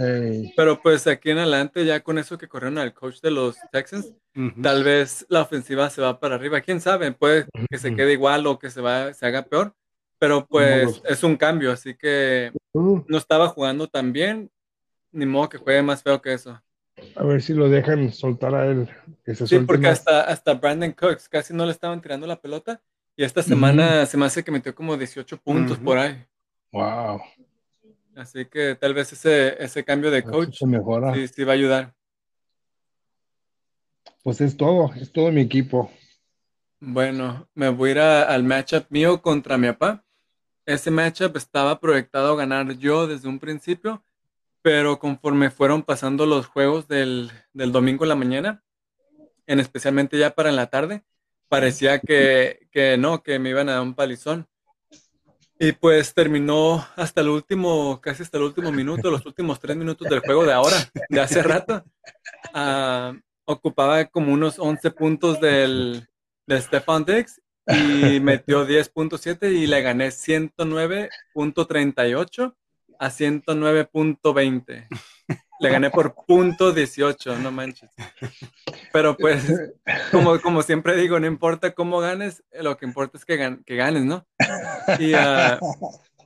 Ey, 0.00 0.52
Pero 0.56 0.80
pues 0.82 1.06
aquí 1.06 1.30
en 1.30 1.38
adelante, 1.38 1.84
ya 1.84 2.00
con 2.00 2.18
eso 2.18 2.38
que 2.38 2.48
corrieron 2.48 2.78
al 2.78 2.92
coach 2.94 3.20
de 3.20 3.30
los 3.30 3.56
Texans, 3.70 4.12
Ujú. 4.34 4.62
tal 4.62 4.82
vez 4.84 5.26
la 5.28 5.42
ofensiva 5.42 5.88
se 5.90 6.00
va 6.02 6.18
para 6.18 6.34
arriba. 6.36 6.60
Quién 6.60 6.80
sabe, 6.80 7.12
puede 7.12 7.46
que 7.70 7.78
se 7.78 7.94
quede 7.94 8.12
igual 8.14 8.46
o 8.46 8.58
que 8.58 8.70
se, 8.70 8.80
va, 8.80 9.12
se 9.12 9.26
haga 9.26 9.42
peor, 9.42 9.74
pero 10.18 10.46
pues 10.46 11.02
es 11.08 11.22
un 11.22 11.36
cambio, 11.36 11.70
así 11.72 11.94
que 11.94 12.52
uh, 12.72 13.02
no 13.06 13.18
estaba 13.18 13.48
jugando 13.48 13.88
tan 13.88 14.12
bien, 14.12 14.50
ni 15.12 15.26
modo 15.26 15.48
que 15.48 15.58
juegue 15.58 15.82
más 15.82 16.02
feo 16.02 16.20
que 16.22 16.32
eso. 16.32 16.60
a 17.16 17.22
ver 17.24 17.42
si 17.42 17.52
lo 17.54 17.68
dejan 17.68 18.12
soltar 18.12 18.54
a 18.54 18.66
él. 18.66 18.88
Que 19.24 19.34
se 19.34 19.46
Sí, 19.46 19.58
porque 19.60 19.86
más. 19.86 19.98
hasta, 19.98 20.22
hasta 20.22 20.54
Brandon 20.54 20.92
Cooks 20.92 21.28
casi 21.28 21.52
no 21.54 21.64
le 21.66 21.72
estaban 21.72 22.00
tirando 22.00 22.26
la 22.26 22.40
pelota 22.40 22.80
y 23.16 23.24
esta 23.24 23.42
semana 23.42 24.06
se 24.06 24.16
me 24.16 24.24
hace 24.26 24.42
que 24.42 24.50
metió 24.50 24.74
como 24.74 24.96
18 24.96 25.36
puntos 25.36 25.76
Ujú. 25.76 25.84
por 25.84 25.98
ahí. 25.98 26.24
Wow. 26.72 27.20
Así 28.16 28.44
que 28.46 28.74
tal 28.74 28.94
vez 28.94 29.12
ese, 29.12 29.62
ese 29.62 29.84
cambio 29.84 30.10
de 30.10 30.22
coach 30.22 30.58
Se 30.58 30.66
mejora. 30.66 31.14
sí, 31.14 31.28
sí 31.28 31.44
va 31.44 31.52
a 31.52 31.54
ayudar. 31.54 31.94
Pues 34.22 34.40
es 34.40 34.56
todo, 34.56 34.92
es 34.94 35.12
todo 35.12 35.30
mi 35.32 35.40
equipo. 35.40 35.90
Bueno, 36.80 37.48
me 37.54 37.68
voy 37.68 37.90
a 37.90 37.92
ir 37.92 37.98
a- 38.00 38.22
al 38.24 38.42
matchup 38.44 38.86
mío 38.90 39.22
contra 39.22 39.56
mi 39.58 39.68
papá. 39.68 40.04
Ese 40.66 40.90
matchup 40.90 41.36
estaba 41.36 41.80
proyectado 41.80 42.32
a 42.32 42.36
ganar 42.36 42.72
yo 42.78 43.06
desde 43.06 43.28
un 43.28 43.38
principio, 43.38 44.04
pero 44.62 44.98
conforme 44.98 45.50
fueron 45.50 45.82
pasando 45.82 46.26
los 46.26 46.46
juegos 46.46 46.88
del, 46.88 47.30
del 47.52 47.72
domingo 47.72 48.04
en 48.04 48.08
la 48.10 48.14
mañana, 48.16 48.64
en 49.46 49.60
especialmente 49.60 50.18
ya 50.18 50.34
para 50.34 50.50
en 50.50 50.56
la 50.56 50.68
tarde, 50.68 51.04
parecía 51.48 52.00
que, 52.00 52.68
que 52.70 52.96
no, 52.98 53.22
que 53.22 53.38
me 53.38 53.50
iban 53.50 53.68
a 53.68 53.72
dar 53.74 53.82
un 53.82 53.94
palizón. 53.94 54.48
Y 55.62 55.70
pues 55.70 56.12
terminó 56.12 56.84
hasta 56.96 57.20
el 57.20 57.28
último, 57.28 58.00
casi 58.00 58.24
hasta 58.24 58.36
el 58.36 58.42
último 58.42 58.72
minuto, 58.72 59.12
los 59.12 59.24
últimos 59.24 59.60
tres 59.60 59.76
minutos 59.76 60.08
del 60.08 60.18
juego 60.18 60.44
de 60.44 60.52
ahora, 60.52 60.76
de 61.08 61.20
hace 61.20 61.40
rato. 61.40 61.84
Ah, 62.52 63.14
ocupaba 63.44 64.04
como 64.06 64.32
unos 64.32 64.58
11 64.58 64.90
puntos 64.90 65.40
del, 65.40 66.08
de 66.48 66.60
Stefan 66.60 67.04
Dix 67.04 67.40
y 67.68 68.18
metió 68.18 68.66
10.7 68.66 69.52
y 69.52 69.68
le 69.68 69.82
gané 69.82 70.08
109.38 70.08 72.56
a 72.98 73.08
109.20. 73.08 74.88
Le 75.62 75.70
gané 75.70 75.90
por 75.90 76.14
punto 76.26 76.72
18, 76.72 77.38
no 77.38 77.50
manches. 77.52 77.90
Pero 78.92 79.16
pues, 79.16 79.44
como, 80.10 80.40
como 80.40 80.62
siempre 80.62 80.96
digo, 80.96 81.18
no 81.20 81.26
importa 81.26 81.72
cómo 81.72 82.00
ganes, 82.00 82.42
lo 82.60 82.76
que 82.76 82.84
importa 82.86 83.16
es 83.18 83.24
que, 83.24 83.38
gan- 83.38 83.64
que 83.64 83.76
ganes, 83.76 84.04
¿no? 84.04 84.26
Y 84.98 85.14
ah, 85.14 85.58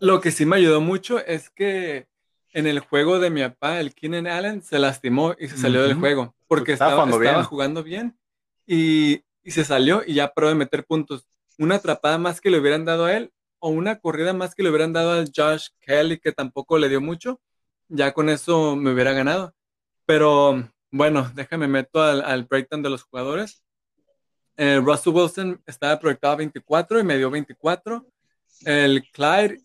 lo 0.00 0.20
que 0.20 0.30
sí 0.30 0.46
me 0.46 0.56
ayudó 0.56 0.80
mucho 0.80 1.18
es 1.24 1.50
que 1.50 2.06
en 2.52 2.66
el 2.66 2.80
juego 2.80 3.18
de 3.20 3.30
mi 3.30 3.42
papá, 3.42 3.80
el 3.80 3.94
Keenan 3.94 4.26
Allen, 4.26 4.62
se 4.62 4.78
lastimó 4.78 5.34
y 5.38 5.48
se 5.48 5.58
salió 5.58 5.82
del 5.82 5.94
juego 5.94 6.34
porque 6.48 6.72
Estaba 6.72 6.92
jugando 6.92 7.16
estaba 7.20 7.36
bien. 7.38 7.44
jugando 7.48 7.82
bien 7.82 8.18
y, 8.66 9.22
y 9.44 9.50
se 9.50 9.64
salió 9.64 10.02
y 10.06 10.14
ya 10.14 10.32
paró 10.32 10.48
de 10.48 10.54
meter 10.54 10.84
puntos. 10.86 11.26
Una 11.58 11.76
atrapada 11.76 12.18
más 12.18 12.40
que 12.40 12.50
le 12.50 12.58
hubieran 12.58 12.84
dado 12.84 13.04
a 13.06 13.14
él 13.16 13.30
o 13.58 13.68
una 13.70 13.98
corrida 13.98 14.32
más 14.32 14.54
que 14.54 14.62
le 14.62 14.70
hubieran 14.70 14.92
dado 14.92 15.12
al 15.12 15.30
Josh 15.34 15.68
Kelly, 15.80 16.18
que 16.18 16.32
tampoco 16.32 16.78
le 16.78 16.88
dio 16.88 17.00
mucho, 17.00 17.40
ya 17.88 18.12
con 18.12 18.28
eso 18.28 18.76
me 18.76 18.92
hubiera 18.92 19.12
ganado. 19.12 19.54
Pero 20.04 20.68
bueno, 20.90 21.30
déjame 21.34 21.68
meto 21.68 22.02
al, 22.02 22.44
breakdown 22.44 22.82
de 22.82 22.90
los 22.90 23.02
jugadores. 23.02 23.62
Eh, 24.56 24.80
Russell 24.82 25.12
Wilson 25.12 25.62
estaba 25.66 25.98
proyectado 25.98 26.34
a 26.34 26.36
24 26.36 27.00
y 27.00 27.04
me 27.04 27.18
dio 27.18 27.30
24. 27.30 28.06
El 28.64 29.02
Clyde 29.12 29.60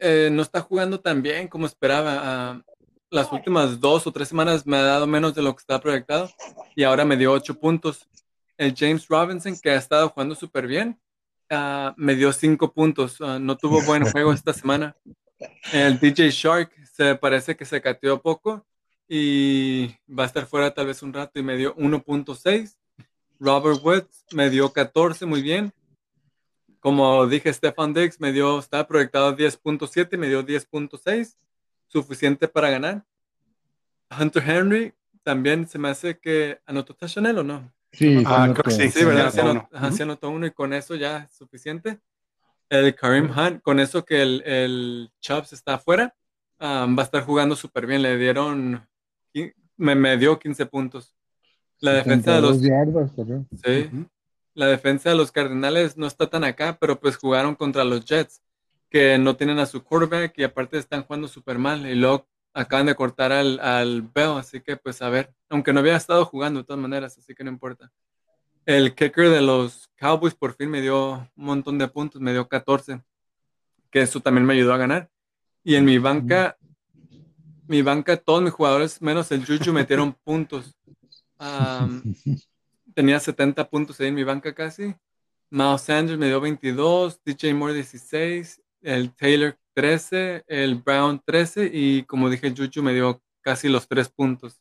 eh, 0.00 0.28
no 0.30 0.42
está 0.42 0.60
jugando 0.60 1.00
tan 1.00 1.22
bien 1.22 1.48
como 1.48 1.66
esperaba. 1.66 2.20
Ah, 2.22 2.62
las 3.10 3.30
últimas 3.32 3.80
dos 3.80 4.06
o 4.06 4.12
tres 4.12 4.28
semanas 4.28 4.66
me 4.66 4.76
ha 4.76 4.82
dado 4.82 5.06
menos 5.06 5.34
de 5.34 5.42
lo 5.42 5.54
que 5.54 5.60
estaba 5.60 5.80
proyectado 5.80 6.28
y 6.74 6.82
ahora 6.82 7.04
me 7.04 7.16
dio 7.16 7.32
8 7.32 7.58
puntos. 7.58 8.08
El 8.56 8.74
James 8.76 9.06
Robinson, 9.08 9.56
que 9.60 9.70
ha 9.70 9.76
estado 9.76 10.08
jugando 10.10 10.34
súper 10.34 10.66
bien, 10.66 11.00
ah, 11.50 11.94
me 11.96 12.14
dio 12.14 12.32
5 12.32 12.72
puntos. 12.72 13.20
Ah, 13.20 13.38
no 13.40 13.56
tuvo 13.56 13.82
buen 13.82 14.04
juego 14.10 14.32
esta 14.32 14.52
semana. 14.52 14.96
El 15.72 15.98
DJ 15.98 16.30
Shark 16.30 16.72
se 16.94 17.16
parece 17.16 17.56
que 17.56 17.64
se 17.64 17.80
cateó 17.82 18.22
poco 18.22 18.64
y 19.08 19.88
va 20.08 20.22
a 20.22 20.26
estar 20.26 20.46
fuera 20.46 20.72
tal 20.72 20.86
vez 20.86 21.02
un 21.02 21.12
rato 21.12 21.40
y 21.40 21.42
me 21.42 21.56
dio 21.56 21.74
1.6. 21.74 22.76
Robert 23.40 23.80
Woods 23.82 24.24
me 24.32 24.48
dio 24.48 24.72
14, 24.72 25.26
muy 25.26 25.42
bien. 25.42 25.72
Como 26.78 27.26
dije, 27.26 27.52
Stefan 27.52 27.92
Diggs 27.94 28.20
me 28.20 28.30
dio, 28.30 28.60
estaba 28.60 28.86
proyectado 28.86 29.36
10.7 29.36 30.08
y 30.12 30.16
me 30.18 30.28
dio 30.28 30.46
10.6, 30.46 31.34
suficiente 31.88 32.46
para 32.46 32.70
ganar. 32.70 33.04
Hunter 34.16 34.48
Henry 34.48 34.94
también 35.24 35.66
se 35.66 35.80
me 35.80 35.88
hace 35.88 36.18
que 36.20 36.60
anotó 36.64 36.94
touchdown 36.94 37.38
o 37.38 37.42
no. 37.42 37.72
Sí, 37.90 38.22
Ah, 38.24 38.46
sí, 38.46 38.52
creo 38.52 38.64
que 38.64 38.70
sí, 38.70 38.90
Sí, 39.00 39.04
¿verdad? 39.04 39.32
Sí 39.32 39.40
uno. 39.40 39.50
anotó, 39.50 39.76
ajá, 39.76 39.90
sí 39.92 40.02
anotó 40.04 40.30
uno 40.30 40.46
y 40.46 40.52
con 40.52 40.72
eso 40.72 40.94
ya 40.94 41.24
es 41.24 41.34
suficiente. 41.34 41.98
El 42.68 42.94
Karim 42.94 43.30
Hunt, 43.36 43.62
con 43.62 43.80
eso 43.80 44.04
que 44.04 44.22
el, 44.22 44.42
el 44.46 45.10
Chubbs 45.20 45.52
está 45.52 45.74
afuera, 45.74 46.14
va 46.64 47.02
a 47.02 47.04
estar 47.04 47.24
jugando 47.24 47.56
súper 47.56 47.86
bien. 47.86 48.02
Le 48.02 48.16
dieron, 48.16 48.86
me, 49.76 49.94
me 49.94 50.16
dio 50.16 50.38
15 50.38 50.66
puntos. 50.66 51.14
La 51.80 51.92
defensa 51.92 52.36
de 52.36 52.40
los, 52.40 52.60
72 52.60 52.86
yardas, 52.86 53.12
corrió. 53.12 53.46
sí, 53.62 53.90
la 54.54 54.66
defensa 54.66 55.10
de 55.10 55.16
los 55.16 55.32
Cardenales 55.32 55.96
no 55.96 56.06
está 56.06 56.28
tan 56.28 56.44
acá, 56.44 56.78
pero 56.80 56.98
pues 56.98 57.16
jugaron 57.16 57.54
contra 57.54 57.84
los 57.84 58.04
Jets, 58.04 58.40
que 58.88 59.18
no 59.18 59.36
tienen 59.36 59.58
a 59.58 59.66
su 59.66 59.82
quarterback 59.82 60.38
y 60.38 60.44
aparte 60.44 60.78
están 60.78 61.02
jugando 61.02 61.28
súper 61.28 61.58
mal. 61.58 61.86
Y 61.86 61.94
luego 61.94 62.26
acaban 62.54 62.86
de 62.86 62.94
cortar 62.94 63.32
al, 63.32 63.58
al 63.58 64.02
Bell, 64.02 64.38
así 64.38 64.60
que 64.60 64.76
pues 64.76 65.02
a 65.02 65.08
ver, 65.08 65.34
aunque 65.48 65.72
no 65.72 65.80
había 65.80 65.96
estado 65.96 66.24
jugando 66.24 66.60
de 66.60 66.66
todas 66.66 66.80
maneras, 66.80 67.18
así 67.18 67.34
que 67.34 67.42
no 67.42 67.50
importa. 67.50 67.90
El 68.64 68.94
kicker 68.94 69.28
de 69.28 69.42
los 69.42 69.90
Cowboys 69.96 70.34
por 70.34 70.54
fin 70.54 70.70
me 70.70 70.80
dio 70.80 71.28
un 71.36 71.44
montón 71.44 71.76
de 71.76 71.88
puntos, 71.88 72.20
me 72.20 72.32
dio 72.32 72.48
14, 72.48 73.02
que 73.90 74.00
eso 74.00 74.20
también 74.20 74.46
me 74.46 74.54
ayudó 74.54 74.72
a 74.72 74.78
ganar. 74.78 75.10
Y 75.64 75.76
en 75.76 75.84
mi 75.86 75.96
banca, 75.96 76.58
mi 77.66 77.80
banca, 77.80 78.18
todos 78.18 78.42
mis 78.42 78.52
jugadores, 78.52 79.00
menos 79.00 79.32
el 79.32 79.46
Juju, 79.46 79.72
metieron 79.72 80.12
puntos. 80.24 80.76
Am, 81.38 82.14
tenía 82.94 83.18
70 83.18 83.68
puntos 83.70 83.98
ahí 83.98 84.08
en 84.08 84.14
mi 84.14 84.24
banca 84.24 84.54
casi. 84.54 84.94
Miles 85.48 85.80
Sanders 85.80 86.18
me 86.18 86.26
dio 86.26 86.40
22, 86.40 87.20
DJ 87.24 87.54
Moore 87.54 87.74
16, 87.74 88.62
el 88.82 89.14
Taylor 89.14 89.56
13, 89.72 90.44
el 90.46 90.74
Brown 90.74 91.22
13 91.24 91.70
y 91.72 92.02
como 92.04 92.28
dije, 92.28 92.52
Juju 92.54 92.82
me 92.82 92.92
dio 92.92 93.22
casi 93.40 93.68
los 93.68 93.88
3 93.88 94.10
puntos. 94.10 94.60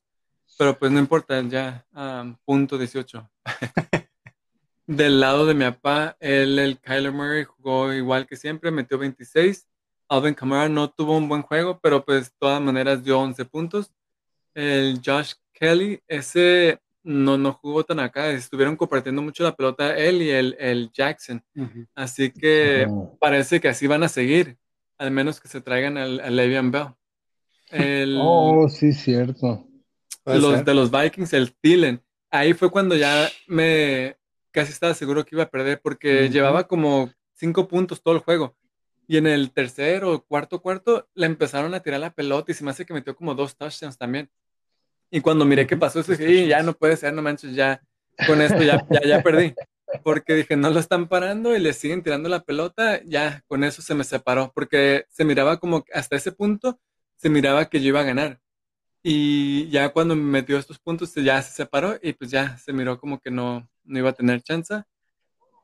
Pero 0.57 0.77
pues 0.77 0.91
no 0.91 1.00
importa, 1.00 1.41
ya 1.41 1.86
am, 1.91 2.38
punto 2.45 2.77
18. 2.77 3.29
Del 4.88 5.19
lado 5.19 5.45
de 5.45 5.53
mi 5.53 5.65
papá, 5.65 6.15
él, 6.19 6.60
el 6.60 6.79
Kyler 6.79 7.12
Murray 7.12 7.43
jugó 7.43 7.91
igual 7.91 8.25
que 8.25 8.38
siempre, 8.38 8.72
metió 8.72 8.98
26. 8.98 9.67
Alvin 10.13 10.36
Kamara 10.36 10.70
no 10.70 10.91
tuvo 10.91 11.17
un 11.17 11.27
buen 11.27 11.41
juego, 11.41 11.79
pero 11.82 12.05
pues 12.05 12.25
de 12.25 12.36
todas 12.38 12.62
maneras 12.62 13.03
dio 13.03 13.20
11 13.20 13.46
puntos. 13.46 13.91
El 14.53 15.01
Josh 15.03 15.34
Kelly, 15.51 16.00
ese 16.08 16.79
no, 17.01 17.36
no 17.36 17.53
jugó 17.53 17.84
tan 17.84 18.00
acá, 18.00 18.29
estuvieron 18.29 18.75
compartiendo 18.75 19.24
mucho 19.24 19.43
la 19.43 19.55
pelota 19.55 19.98
él 19.98 20.22
y 20.22 20.29
el, 20.29 20.55
el 20.60 20.91
Jackson. 20.91 21.43
Así 21.96 22.29
que 22.29 22.88
parece 23.20 23.60
que 23.60 23.70
así 23.70 23.88
van 23.88 24.03
a 24.03 24.08
seguir, 24.08 24.55
al 25.00 25.10
menos 25.10 25.41
que 25.41 25.48
se 25.48 25.62
traigan 25.62 25.98
al, 25.98 26.20
al 26.20 26.36
Le'Veon 26.36 26.70
Bell. 26.70 26.88
El, 27.72 28.17
Oh, 28.22 28.70
sí, 28.70 28.93
cierto. 28.93 29.65
Los 30.25 30.58
ser. 30.58 30.65
de 30.65 30.74
los 30.75 30.91
Vikings, 30.91 31.34
el 31.34 31.53
Thielen. 31.55 32.01
Ahí 32.29 32.53
fue 32.53 32.70
cuando 32.70 32.96
ya 32.96 33.27
me 33.48 34.15
casi 34.51 34.72
estaba 34.72 34.93
seguro 34.93 35.25
que 35.25 35.36
iba 35.36 35.43
a 35.43 35.50
perder 35.50 35.82
porque 35.82 36.29
llevaba 36.29 36.67
como 36.67 37.12
cinco 37.34 37.67
puntos 37.67 38.01
todo 38.01 38.13
el 38.13 38.22
juego. 38.22 38.55
Y 39.07 39.17
en 39.17 39.27
el 39.27 39.51
tercer 39.51 40.03
o 40.05 40.24
cuarto 40.24 40.62
cuarto 40.62 41.10
le 41.13 41.25
empezaron 41.25 41.74
a 41.74 41.81
tirar 41.81 42.00
la 42.00 42.13
pelota 42.13 42.51
y 42.51 42.55
se 42.55 42.63
me 42.63 42.72
hace 42.72 42.86
que 42.86 42.93
metió 42.93 43.15
como 43.15 43.36
dos 43.36 43.55
touchdowns 43.57 43.98
también. 43.98 44.29
Y 45.12 45.22
cuando 45.22 45.45
miré 45.45 45.67
qué 45.67 45.77
pasó, 45.77 46.01
dije, 46.01 46.31
"Y 46.31 46.48
ya 46.48 46.63
no 46.63 46.74
puede 46.74 46.98
ser, 46.98 47.13
no 47.13 47.22
manches, 47.22 47.53
ya 47.53 47.81
con 48.25 48.41
esto 48.41 48.63
ya, 48.63 48.86
ya, 48.89 49.01
ya 49.05 49.22
perdí. 49.22 49.53
Porque 50.03 50.33
dije, 50.33 50.55
no 50.55 50.69
lo 50.69 50.79
están 50.79 51.07
parando 51.07 51.55
y 51.55 51.60
le 51.60 51.74
siguen 51.74 52.01
tirando 52.01 52.27
la 52.29 52.43
pelota, 52.43 53.01
ya 53.03 53.43
con 53.48 53.63
eso 53.63 53.81
se 53.81 53.93
me 53.93 54.03
separó. 54.03 54.51
Porque 54.53 55.05
se 55.10 55.24
miraba 55.24 55.57
como 55.60 55.86
hasta 55.93 56.15
ese 56.15 56.31
punto, 56.31 56.79
se 57.15 57.29
miraba 57.29 57.69
que 57.69 57.79
yo 57.79 57.89
iba 57.89 58.01
a 58.01 58.05
ganar. 58.05 58.39
Y 59.03 59.69
ya 59.69 59.89
cuando 59.89 60.15
me 60.15 60.24
metió 60.24 60.57
estos 60.57 60.79
puntos, 60.79 61.13
ya 61.15 61.41
se 61.41 61.53
separó 61.53 61.98
y 62.01 62.13
pues 62.13 62.31
ya 62.31 62.57
se 62.57 62.74
miró 62.74 63.00
como 63.00 63.19
que 63.19 63.29
no, 63.29 63.69
no 63.83 64.00
iba 64.00 64.10
a 64.10 64.13
tener 64.13 64.41
chance. 64.41 64.81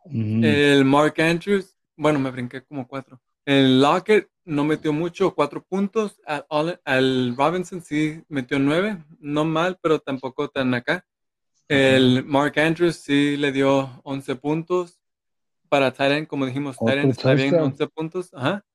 Ujú. 0.05 0.41
El 0.43 0.85
Mark 0.85 1.15
Andrews, 1.19 1.75
bueno, 1.95 2.19
me 2.19 2.31
brinqué 2.31 2.61
como 2.63 2.87
cuatro. 2.87 3.19
El 3.45 3.81
Lockett 3.81 4.29
no 4.45 4.63
metió 4.63 4.91
mucho, 4.93 5.33
cuatro 5.33 5.63
puntos. 5.63 6.19
Al, 6.25 7.35
Robinson 7.35 7.81
sí 7.81 8.23
metió 8.27 8.59
nueve, 8.59 8.97
no 9.19 9.45
mal, 9.45 9.77
pero 9.81 9.99
tampoco 9.99 10.49
tan 10.49 10.73
acá. 10.73 11.05
El 11.67 12.25
Mark 12.25 12.59
Andrews 12.59 12.95
sí 12.97 13.37
le 13.37 13.51
dio 13.51 14.01
11 14.03 14.35
puntos. 14.35 14.99
Para 15.69 15.91
Tyrant, 15.91 16.27
como 16.27 16.47
dijimos, 16.47 16.77
Tyrant 16.77 17.11
está 17.11 17.35
bien, 17.35 17.51
touchdown. 17.51 17.71
11 17.73 17.87
puntos. 17.87 18.33
Ajá. 18.33 18.65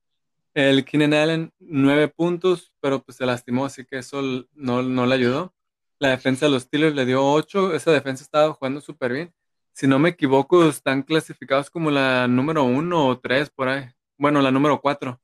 El 0.53 0.85
Keenan 0.85 1.13
Allen, 1.13 1.51
9 1.59 2.07
puntos, 2.07 2.71
pero 2.79 3.03
pues 3.03 3.17
se 3.17 3.25
lastimó, 3.25 3.65
así 3.65 3.83
que 3.83 3.97
eso 3.97 4.21
no, 4.53 4.81
no 4.81 5.05
le 5.05 5.15
ayudó. 5.15 5.53
La 5.99 6.09
defensa 6.09 6.45
de 6.45 6.53
los 6.53 6.63
Steelers 6.63 6.95
le 6.95 7.05
dio 7.05 7.25
8. 7.25 7.73
Esa 7.75 7.91
defensa 7.91 8.23
estaba 8.23 8.53
jugando 8.53 8.79
súper 8.79 9.11
bien. 9.11 9.33
Si 9.73 9.87
no 9.87 9.99
me 9.99 10.09
equivoco, 10.09 10.67
están 10.69 11.03
clasificados 11.03 11.69
como 11.69 11.91
la 11.91 12.29
número 12.29 12.63
1 12.63 13.07
o 13.07 13.19
3 13.19 13.49
por 13.49 13.67
ahí. 13.67 13.89
Bueno, 14.17 14.41
la 14.41 14.51
número 14.51 14.79
4, 14.81 15.19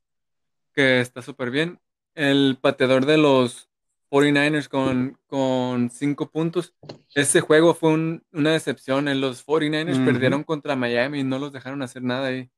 que 0.74 1.00
está 1.00 1.22
súper 1.22 1.50
bien. 1.50 1.80
El 2.14 2.58
pateador 2.60 3.06
de 3.06 3.16
los 3.16 3.68
49ers 4.10 4.68
con, 4.68 5.18
con 5.26 5.90
5 5.90 6.30
puntos. 6.30 6.74
Ese 7.14 7.40
juego 7.40 7.74
fue 7.74 7.90
un- 7.92 8.22
una 8.32 8.52
decepción. 8.52 9.08
En 9.08 9.20
los 9.20 9.42
49ers 9.46 9.96
Ujú. 9.96 10.04
perdieron 10.04 10.44
contra 10.44 10.76
Miami 10.76 11.20
y 11.20 11.24
no 11.24 11.38
los 11.38 11.52
dejaron 11.52 11.80
hacer 11.82 12.02
nada 12.02 12.28
ahí. 12.28 12.50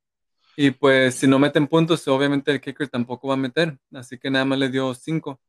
Y 0.57 0.71
pues 0.71 1.15
si 1.15 1.27
no 1.27 1.39
meten 1.39 1.67
puntos, 1.67 2.05
obviamente 2.07 2.51
el 2.51 2.61
kicker 2.61 2.87
tampoco 2.89 3.27
va 3.29 3.35
a 3.35 3.37
meter. 3.37 3.77
Así 3.93 4.17
que 4.17 4.29
nada 4.29 4.45
más 4.45 4.59
le 4.59 4.69
dio 4.69 4.93
cinco. 4.93 5.39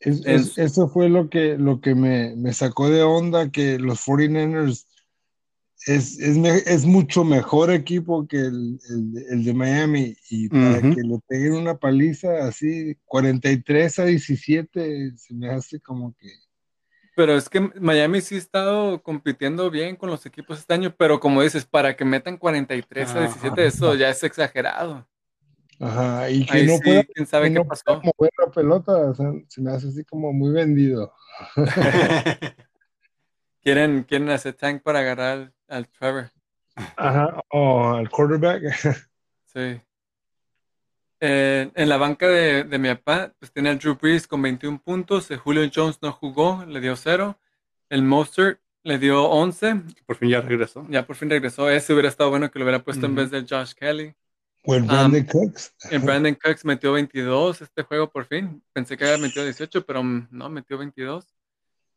Es- 0.00 0.24
es- 0.26 0.58
eso 0.58 0.88
fue 0.88 1.08
lo 1.08 1.28
que, 1.28 1.56
lo 1.58 1.80
que 1.80 1.94
me, 1.94 2.34
me 2.36 2.52
sacó 2.52 2.88
de 2.88 3.02
onda, 3.02 3.50
que 3.50 3.78
los 3.78 4.00
49ers 4.00 4.86
es, 5.86 6.18
es, 6.18 6.36
es 6.66 6.84
mucho 6.86 7.24
mejor 7.24 7.70
equipo 7.70 8.26
que 8.26 8.38
el, 8.38 8.78
el- 8.90 9.24
el 9.30 9.44
de 9.44 9.54
Miami 9.54 10.16
y 10.30 10.48
para 10.48 10.80
que 10.80 11.02
le 11.02 11.18
peguen 11.26 11.54
una 11.54 11.76
paliza 11.78 12.46
así, 12.46 12.96
43 13.04 13.98
a 13.98 14.04
17, 14.04 15.12
se 15.16 15.34
me 15.34 15.50
hace 15.50 15.80
como 15.80 16.14
que... 16.18 16.28
Pero 17.16 17.36
es 17.36 17.48
que 17.48 17.60
Miami 17.60 18.20
sí 18.20 18.36
ha 18.36 18.38
estado 18.38 19.02
compitiendo 19.02 19.70
bien 19.70 19.96
con 19.96 20.08
los 20.10 20.24
equipos 20.26 20.60
este 20.60 20.74
año, 20.74 20.94
pero 20.96 21.18
como 21.18 21.42
dices, 21.42 21.64
para 21.64 21.96
que 21.96 22.04
metan 22.04 22.36
43 22.36 23.08
a 23.10 23.18
17, 23.20 23.48
Ajá. 23.48 23.62
eso 23.68 23.94
ya 23.94 24.08
es 24.10 24.22
exagerado. 24.22 25.06
Ajá, 25.80 26.28
y 26.30 26.44
que 26.44 26.52
Ahí 26.52 26.66
no 26.66 26.74
sí, 26.76 26.82
pueda, 26.82 27.04
quién 27.04 27.26
sabe 27.26 27.48
que 27.48 27.54
qué 27.54 27.58
no 27.60 27.68
pasó. 27.68 28.02
mover 28.02 28.30
la 28.38 28.50
pelota, 28.52 28.92
o 29.10 29.14
sea, 29.14 29.32
se 29.48 29.60
me 29.60 29.70
hace 29.70 29.88
así 29.88 30.04
como 30.04 30.32
muy 30.32 30.52
vendido. 30.52 31.12
Quieren, 33.62 34.04
quieren 34.04 34.30
hacer 34.30 34.54
tank 34.54 34.82
para 34.82 35.00
agarrar 35.00 35.52
al, 35.68 35.76
al 35.76 35.88
Trevor. 35.88 36.30
Ajá, 36.96 37.40
o 37.50 37.94
al 37.94 38.08
quarterback. 38.10 38.62
Sí. 39.44 39.80
Eh, 41.20 41.70
en 41.74 41.88
la 41.88 41.96
banca 41.96 42.28
de, 42.28 42.64
de 42.64 42.78
mi 42.78 42.88
papá, 42.90 43.32
pues 43.38 43.50
tiene 43.50 43.70
el 43.70 43.78
Drew 43.78 43.96
Brees 43.96 44.26
con 44.26 44.42
21 44.42 44.80
puntos. 44.80 45.30
El 45.30 45.38
Julio 45.38 45.68
Jones 45.74 45.98
no 46.02 46.12
jugó, 46.12 46.64
le 46.66 46.80
dio 46.80 46.94
0. 46.94 47.36
El 47.88 48.02
Mostert 48.02 48.60
le 48.84 48.98
dio 48.98 49.24
11. 49.24 49.82
Por 50.06 50.16
fin 50.16 50.30
ya 50.30 50.40
regresó. 50.40 50.86
Ya 50.88 51.06
por 51.06 51.16
fin 51.16 51.30
regresó. 51.30 51.68
Ese 51.70 51.92
hubiera 51.92 52.08
estado 52.08 52.30
bueno 52.30 52.50
que 52.50 52.58
lo 52.58 52.64
hubiera 52.64 52.82
puesto 52.82 53.06
en 53.06 53.14
vez 53.14 53.30
del 53.30 53.46
Josh 53.48 53.72
Kelly. 53.72 54.14
O 54.64 54.74
el 54.74 54.82
Brandon 54.82 55.24
Cooks. 55.24 55.74
En 55.90 56.04
Brandon 56.04 56.34
Cooks 56.34 56.64
metió 56.64 56.92
22 56.92 57.62
este 57.62 57.82
juego 57.82 58.10
por 58.10 58.26
fin. 58.26 58.62
Pensé 58.72 58.96
que 58.96 59.04
había 59.04 59.18
metido 59.18 59.44
18, 59.44 59.84
pero 59.86 60.02
mm, 60.02 60.28
no, 60.30 60.48
metió 60.48 60.78
22. 60.78 61.26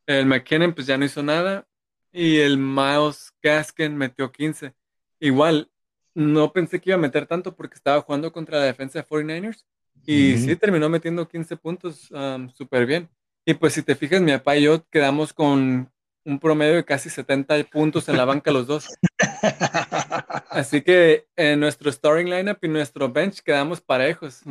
El 0.05 0.25
McKinnon 0.25 0.73
pues 0.73 0.87
ya 0.87 0.97
no 0.97 1.05
hizo 1.05 1.21
nada. 1.21 1.67
Y 2.11 2.39
el 2.39 2.57
Miles 2.57 3.33
Gaskin 3.41 3.95
metió 3.97 4.31
15. 4.31 4.73
Igual, 5.19 5.69
no 6.13 6.51
pensé 6.51 6.79
que 6.81 6.89
iba 6.89 6.95
a 6.95 6.99
meter 7.01 7.25
tanto 7.25 7.55
porque 7.55 7.75
estaba 7.75 8.01
jugando 8.01 8.31
contra 8.31 8.59
la 8.59 8.65
defensa 8.65 8.99
de 8.99 9.05
49ers. 9.05 9.63
Y 10.05 10.37
sí, 10.37 10.55
terminó 10.55 10.89
metiendo 10.89 11.27
15 11.27 11.57
puntos 11.57 12.09
um, 12.11 12.49
súper 12.49 12.85
bien. 12.85 13.09
Y 13.45 13.53
pues 13.53 13.73
si 13.73 13.83
te 13.83 13.95
fijas, 13.95 14.21
mi 14.21 14.31
papá 14.31 14.57
y 14.57 14.63
yo 14.63 14.85
quedamos 14.89 15.31
con 15.33 15.91
un 16.23 16.39
promedio 16.39 16.75
de 16.75 16.85
casi 16.85 17.09
70 17.09 17.63
puntos 17.65 18.07
en 18.09 18.17
la 18.17 18.25
banca 18.25 18.51
los 18.51 18.67
dos. 18.67 18.87
Así 20.49 20.81
que 20.81 21.27
en 21.35 21.59
nuestro 21.59 21.91
starting 21.91 22.29
lineup 22.29 22.57
y 22.63 22.67
nuestro 22.67 23.09
bench 23.11 23.41
quedamos 23.41 23.79
parejos. 23.81 24.41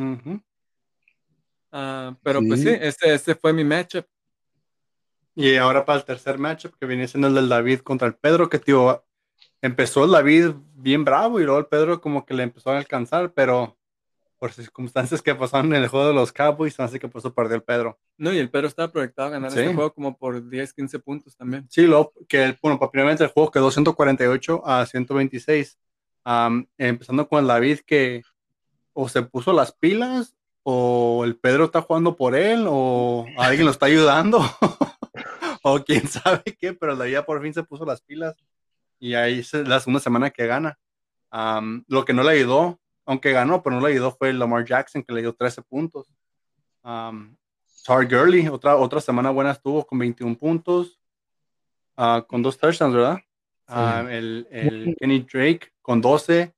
Ah, 1.73 2.17
pero 2.23 2.41
pues 2.47 2.61
Sí. 2.61 2.69
sí, 2.69 2.77
ese, 2.81 3.15
ese 3.15 3.35
fue 3.35 3.53
mi 3.53 3.65
matchup. 3.65 4.07
Y 5.41 5.57
ahora 5.57 5.85
para 5.85 5.99
el 5.99 6.05
tercer 6.05 6.39
matchup, 6.39 6.75
que 6.79 6.87
viene 6.87 7.09
siendo 7.09 7.29
el 7.29 7.35
del 7.35 7.49
David 7.49 7.81
contra 7.81 8.07
el 8.09 8.15
Pedro, 8.15 8.49
que 8.49 8.59
tío, 8.59 9.05
empezó 9.63 10.05
el 10.05 10.11
David 10.11 10.51
bien 10.75 11.05
bravo 11.05 11.41
y 11.41 11.45
luego 11.45 11.59
el 11.59 11.67
Pedro 11.67 12.01
como 12.01 12.25
que 12.27 12.35
le 12.35 12.43
empezó 12.43 12.71
a 12.71 12.79
alcanzar, 12.79 13.33
pero 13.33 13.77
por 14.39 14.53
circunstancias 14.53 15.21
que 15.21 15.35
pasaron 15.35 15.75
en 15.75 15.83
el 15.83 15.89
juego 15.89 16.07
de 16.09 16.15
los 16.15 16.33
Cowboys, 16.33 16.81
así 16.81 16.99
que 16.99 17.09
por 17.09 17.19
eso 17.21 17.35
perdió 17.35 17.57
el 17.57 17.63
Pedro. 17.63 17.99
No, 18.17 18.33
y 18.33 18.39
el 18.39 18.49
Pedro 18.51 18.69
estaba 18.69 18.91
proyectado 18.91 19.29
a 19.29 19.33
ganar 19.33 19.51
Sí. 19.51 19.61
este 19.61 19.75
juego 19.75 19.93
como 19.93 20.17
por 20.17 20.49
10, 20.49 20.73
15 20.73 20.99
puntos 20.99 21.37
también. 21.37 21.67
Sí, 21.71 21.87
lo 21.87 22.13
que 22.27 22.45
el- 22.45 22.59
bueno, 22.63 22.79
primeramente 22.91 23.23
el 23.25 23.31
juego 23.31 23.51
quedó 23.51 23.71
148 23.71 24.63
a 24.67 24.87
126. 24.87 25.79
Am, 26.25 26.67
empezando 26.79 27.29
con 27.29 27.41
el 27.41 27.47
David 27.47 27.81
que 27.87 28.23
o 28.95 29.09
se 29.09 29.23
puso 29.23 29.53
las 29.53 29.73
pilas 29.73 30.35
o 30.63 31.23
el 31.25 31.37
Pedro 31.37 31.65
está 31.67 31.83
jugando 31.83 32.17
por 32.17 32.35
él 32.35 32.65
o 32.69 33.27
alguien 33.39 33.65
lo 33.67 33.71
está 33.73 33.87
ayudando 33.87 34.39
o 35.63 35.83
quién 35.85 36.07
sabe 36.09 36.43
qué, 36.59 36.73
pero 36.73 36.97
David 36.97 37.13
ya 37.13 37.25
por 37.25 37.43
fin 37.43 37.55
se 37.55 37.63
puso 37.63 37.85
las 37.85 38.01
pilas. 38.03 38.37
Y 38.99 39.15
ahí 39.15 39.41
es 39.41 39.53
la 39.55 39.81
segunda 39.81 40.01
semana 40.01 40.31
que 40.31 40.47
gana. 40.47 40.79
Lo 41.87 42.05
que 42.05 42.13
no 42.13 42.23
le 42.23 42.33
ayudó, 42.33 42.81
aunque 43.07 43.33
ganó, 43.33 43.63
pero 43.63 43.77
no 43.77 43.87
le 43.87 43.93
ayudó 43.93 44.13
fue 44.13 44.33
Lamar 44.33 44.65
Jackson 44.65 45.03
que 45.03 45.13
le 45.13 45.23
dio 45.23 45.35
13 45.35 45.63
puntos. 45.63 46.13
Um, 46.83 47.37
Tar 47.85 48.07
Gurley, 48.07 48.49
otra, 48.49 48.77
otra 48.77 49.01
semana 49.01 49.31
buena 49.31 49.53
estuvo 49.53 49.87
con 49.87 49.99
21 49.99 50.37
puntos, 50.37 51.01
ah, 51.97 52.25
con 52.27 52.43
dos 52.43 52.59
touchdowns, 52.59 52.95
¿verdad? 52.95 53.19
Ah, 53.67 54.05
el, 54.09 54.47
el 54.51 54.97
Kenny 54.99 55.21
Drake 55.21 55.73
con 55.81 56.01
12, 56.01 56.53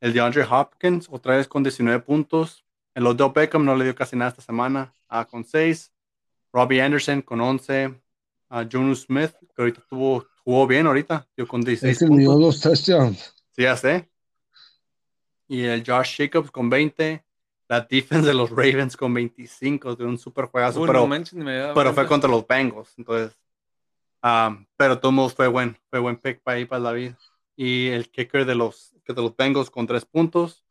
el 0.00 0.12
DeAndre 0.12 0.44
Hopkins 0.44 1.08
otra 1.10 1.36
vez 1.36 1.46
con 1.48 1.62
19 1.62 2.00
puntos, 2.00 2.64
el 2.94 3.06
Odell 3.06 3.32
Beckham 3.34 3.64
no 3.64 3.74
le 3.76 3.84
dio 3.84 3.94
casi 3.94 4.16
nada 4.16 4.30
esta 4.30 4.42
semana, 4.42 4.92
ah, 5.08 5.24
con 5.24 5.44
6, 5.44 5.92
Robbie 6.52 6.82
Anderson 6.82 7.22
con 7.22 7.40
11, 7.40 8.00
a 8.50 8.66
Jonu 8.70 8.94
Smith, 8.94 9.32
que 9.54 9.62
ahorita 9.62 9.82
tuvo, 9.88 10.26
jugó 10.44 10.66
bien 10.66 10.86
ahorita, 10.86 11.26
dio 11.36 11.46
con 11.48 11.62
16 11.62 11.96
Ese 11.96 12.08
le 12.08 12.18
dio 12.18 12.32
puntos. 12.32 12.60
dos 12.60 12.60
touchdowns. 12.84 13.34
Sí, 13.56 13.62
ya 13.62 13.76
sé. 13.76 14.10
Y 15.48 15.62
el 15.62 15.84
Josh 15.86 16.16
Jacobs 16.18 16.50
con 16.50 16.68
20. 16.68 17.24
La 17.68 17.80
defense 17.82 18.26
de 18.26 18.34
los 18.34 18.50
Ravens 18.50 18.96
con 18.96 19.14
25. 19.14 19.94
De 19.96 20.04
un 20.04 20.18
super 20.18 20.46
juegazo. 20.46 20.80
Uh, 20.82 20.86
pero 20.86 21.06
no 21.06 21.74
pero 21.74 21.94
fue 21.94 22.06
contra 22.06 22.28
los 22.28 22.46
Bengals. 22.46 22.92
Entonces. 22.98 23.36
um, 24.22 24.66
pero 24.76 24.96
de 24.96 25.00
todos 25.00 25.14
modos 25.14 25.34
fue 25.34 25.46
buen, 25.48 25.76
fue 25.88 25.98
buen 26.00 26.16
pick 26.16 26.40
para 26.42 26.56
ahí 26.58 26.64
para 26.64 26.82
David. 26.82 27.12
Y 27.56 27.88
el 27.88 28.10
kicker 28.10 28.44
de 28.44 28.54
los, 28.54 28.94
que 29.04 29.12
de 29.12 29.22
los 29.22 29.36
Bengals 29.36 29.70
con 29.70 29.86
3 29.86 30.04
puntos. 30.04 30.64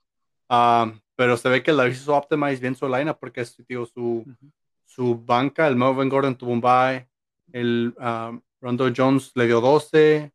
Um, 0.50 1.00
pero 1.16 1.38
se 1.38 1.48
ve 1.50 1.62
que 1.64 1.72
David 1.74 1.94
hizo 1.94 2.16
optimize 2.16 2.60
bien 2.62 2.76
su 2.76 2.88
lineup 2.88 3.18
porque 3.20 3.42
es, 3.42 3.56
tío, 3.68 3.86
su, 3.86 4.24
Ujú. 4.26 4.52
su 4.86 5.16
banca, 5.16 5.68
el 5.68 5.76
Melvin 5.76 6.10
Gordon 6.10 6.36
tuvo 6.36 6.52
un 6.52 6.62
bye. 6.62 7.08
El 7.54 7.94
um, 8.00 8.42
Rondo 8.62 8.90
Jones 8.96 9.32
le 9.36 9.46
dio 9.48 9.62
12. 9.62 10.32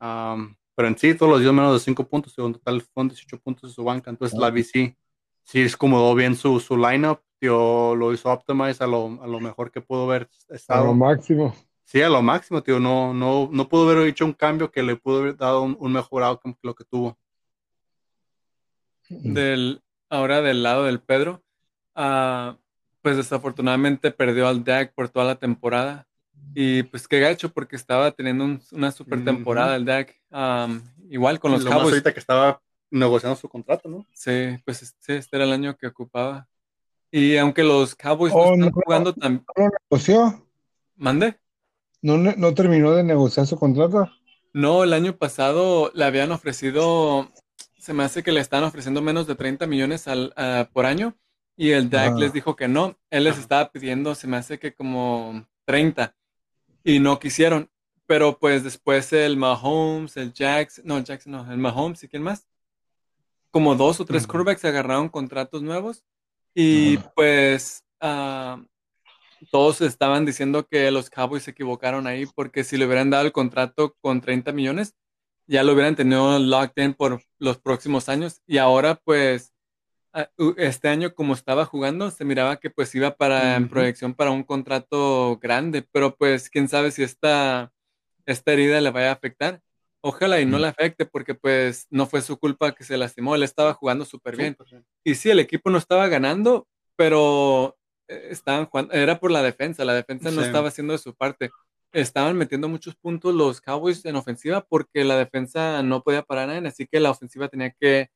Um, 0.00 0.54
pero 0.74 0.88
en 0.88 0.98
sí, 0.98 1.14
todos 1.14 1.30
los 1.32 1.40
dio 1.40 1.52
menos 1.52 1.72
de 1.74 1.80
5 1.80 2.06
puntos. 2.08 2.36
En 2.38 2.52
total 2.52 2.80
fueron 2.82 3.08
18 3.08 3.38
puntos 3.40 3.70
de 3.70 3.74
su 3.74 3.84
banca. 3.84 4.10
Entonces, 4.10 4.38
la 4.38 4.48
Ah. 4.48 4.50
VC 4.50 4.96
sí 5.42 5.64
acomodó 5.64 6.14
bien 6.14 6.34
su, 6.36 6.58
su 6.60 6.76
lineup. 6.76 7.20
Tío, 7.38 7.94
lo 7.94 8.12
hizo 8.12 8.30
optimize 8.30 8.82
a 8.82 8.86
lo, 8.86 9.22
a 9.22 9.26
lo 9.26 9.38
mejor 9.40 9.70
que 9.70 9.80
pudo 9.80 10.04
haber 10.04 10.22
A 10.22 10.46
lo 10.50 10.56
estado. 10.56 10.94
máximo. 10.94 11.54
Sí, 11.84 12.00
a 12.00 12.08
lo 12.08 12.22
máximo, 12.22 12.62
tío. 12.62 12.80
No, 12.80 13.12
no, 13.12 13.48
no 13.52 13.68
pudo 13.68 13.88
haber 13.90 14.06
hecho 14.08 14.24
un 14.24 14.32
cambio 14.32 14.70
que 14.70 14.82
le 14.82 14.96
pudo 14.96 15.18
haber 15.20 15.36
dado 15.36 15.62
un, 15.62 15.76
un 15.78 15.92
mejor 15.92 16.22
outcome 16.22 16.54
que 16.54 16.66
lo 16.66 16.74
que 16.74 16.84
tuvo. 16.84 17.18
del, 19.08 19.82
ahora 20.08 20.40
del 20.40 20.62
lado 20.62 20.84
del 20.84 21.00
Pedro, 21.00 21.42
ah, 21.94 22.56
pues 23.02 23.16
desafortunadamente 23.18 24.10
perdió 24.10 24.48
al 24.48 24.64
Dak 24.64 24.94
por 24.94 25.08
toda 25.10 25.26
la 25.26 25.34
temporada. 25.36 26.06
Y 26.54 26.82
pues 26.84 27.06
qué 27.08 27.20
gacho, 27.20 27.50
porque 27.52 27.76
estaba 27.76 28.10
teniendo 28.12 28.44
un- 28.44 28.60
una 28.72 28.90
super 28.92 29.24
temporada 29.24 29.76
el 29.76 29.84
Dak. 29.84 30.14
Am, 30.30 30.82
igual 31.08 31.38
con 31.40 31.52
los 31.52 31.62
lo 31.62 31.70
más 31.70 31.78
Cowboys. 31.78 31.92
ahorita 31.94 32.12
que 32.12 32.20
estaba 32.20 32.60
negociando 32.90 33.36
su 33.36 33.48
contrato, 33.48 33.88
¿no? 33.88 34.06
Sí, 34.12 34.56
pues 34.64 34.94
sí, 35.00 35.12
este 35.14 35.36
era 35.36 35.44
el 35.44 35.52
año 35.52 35.76
que 35.76 35.86
ocupaba. 35.86 36.48
Y 37.10 37.36
aunque 37.36 37.62
los 37.62 37.94
Cowboys 37.94 38.32
no 38.32 38.38
Oh, 38.40 38.44
están 38.54 38.60
no. 38.60 38.70
jugando 38.72 39.14
tan... 39.14 39.44
¿No 39.56 39.64
lo 39.64 39.70
negoció? 39.90 40.46
¿Mande? 40.96 41.38
¿No, 42.02 42.16
no 42.18 42.54
terminó 42.54 42.92
de 42.92 43.02
negociar 43.04 43.46
su 43.46 43.56
contrato? 43.58 44.10
No, 44.52 44.84
el 44.84 44.92
año 44.92 45.16
pasado 45.16 45.90
le 45.94 46.04
habían 46.04 46.30
ofrecido, 46.32 47.30
se 47.78 47.94
me 47.94 48.04
hace 48.04 48.22
que 48.22 48.32
le 48.32 48.40
están 48.40 48.62
ofreciendo 48.64 49.00
menos 49.02 49.26
de 49.26 49.34
30 49.34 49.66
millones 49.66 50.06
al, 50.06 50.32
por 50.72 50.86
año 50.86 51.16
y 51.56 51.70
el 51.70 51.90
DAC 51.90 52.12
Ah. 52.14 52.18
les 52.18 52.32
dijo 52.32 52.54
que 52.56 52.68
no. 52.68 52.96
Él 53.10 53.24
les 53.24 53.38
estaba 53.38 53.70
pidiendo, 53.72 54.14
se 54.14 54.26
me 54.28 54.36
hace 54.36 54.58
que 54.58 54.74
como 54.74 55.44
30 55.64 56.14
y 56.84 57.00
no 57.00 57.18
quisieron. 57.18 57.70
Pero 58.06 58.38
pues 58.38 58.62
después 58.62 59.12
el 59.14 59.36
Mahomes, 59.36 60.16
el 60.18 60.32
Jackson, 60.32 60.84
no, 60.86 60.98
el 60.98 61.04
Jackson 61.04 61.32
no, 61.32 61.50
el 61.50 61.58
Mahomes 61.58 62.04
y 62.04 62.08
quién 62.08 62.22
más. 62.22 62.46
Como 63.50 63.74
dos 63.74 63.98
o 64.00 64.04
tres 64.04 64.24
Ujú. 64.24 64.32
quarterbacks 64.32 64.64
agarraron 64.64 65.08
contratos 65.08 65.62
nuevos 65.62 66.04
y 66.54 66.98
pues 67.16 67.82
ah, 68.00 68.62
todos 69.50 69.80
estaban 69.80 70.26
diciendo 70.26 70.66
que 70.66 70.90
los 70.90 71.08
Cowboys 71.08 71.44
se 71.44 71.52
equivocaron 71.52 72.06
ahí 72.06 72.26
porque 72.26 72.62
si 72.62 72.76
le 72.76 72.86
hubieran 72.86 73.10
dado 73.10 73.24
el 73.24 73.32
contrato 73.32 73.96
con 74.02 74.20
30 74.20 74.52
millones, 74.52 74.94
ya 75.46 75.62
lo 75.62 75.72
hubieran 75.72 75.96
tenido 75.96 76.38
locked 76.38 76.82
in 76.82 76.94
por 76.94 77.22
los 77.38 77.58
próximos 77.58 78.08
años. 78.08 78.42
Y 78.46 78.58
ahora, 78.58 78.96
pues, 79.04 79.53
este 80.56 80.88
año 80.88 81.14
como 81.14 81.34
estaba 81.34 81.64
jugando, 81.64 82.10
se 82.10 82.24
miraba 82.24 82.56
que 82.56 82.70
pues 82.70 82.94
iba 82.94 83.16
para 83.16 83.56
en 83.56 83.64
Ujú. 83.64 83.70
proyección 83.70 84.14
para 84.14 84.30
un 84.30 84.44
contrato 84.44 85.38
grande, 85.42 85.86
pero 85.92 86.16
pues 86.16 86.48
quién 86.50 86.68
sabe 86.68 86.90
si 86.90 87.02
esta, 87.02 87.72
esta 88.26 88.52
herida 88.52 88.80
le 88.80 88.90
vaya 88.90 89.10
a 89.10 89.14
afectar. 89.14 89.60
Ojalá 90.00 90.40
y 90.40 90.46
no 90.46 90.58
Mm. 90.58 90.60
le 90.60 90.66
afecte 90.68 91.06
porque 91.06 91.34
pues 91.34 91.86
no 91.90 92.06
fue 92.06 92.20
su 92.22 92.38
culpa 92.38 92.74
que 92.74 92.84
se 92.84 92.96
lastimó, 92.96 93.34
él 93.34 93.42
estaba 93.42 93.72
jugando 93.74 94.04
súper 94.04 94.36
bien. 94.36 94.56
Y 95.02 95.14
sí, 95.14 95.30
el 95.30 95.40
equipo 95.40 95.70
no 95.70 95.78
estaba 95.78 96.08
ganando, 96.08 96.68
pero 96.96 97.76
eh, 98.08 98.28
estaban 98.30 98.66
jugando, 98.66 98.92
era 98.92 99.18
por 99.18 99.30
la 99.30 99.42
defensa, 99.42 99.84
la 99.84 99.94
defensa 99.94 100.30
no 100.30 100.42
Sí. 100.42 100.46
estaba 100.46 100.68
haciendo 100.68 100.92
de 100.92 100.98
su 100.98 101.14
parte. 101.14 101.50
Estaban 101.92 102.36
metiendo 102.36 102.68
muchos 102.68 102.96
puntos 102.96 103.34
los 103.34 103.60
Cowboys 103.60 104.04
en 104.04 104.16
ofensiva 104.16 104.60
porque 104.68 105.04
la 105.04 105.16
defensa 105.16 105.82
no 105.82 106.02
podía 106.02 106.22
parar 106.22 106.50
a 106.50 106.54
nadie, 106.54 106.68
así 106.68 106.86
que 106.86 107.00
la 107.00 107.10
ofensiva 107.10 107.48
tenía 107.48 107.70
que 107.70 108.10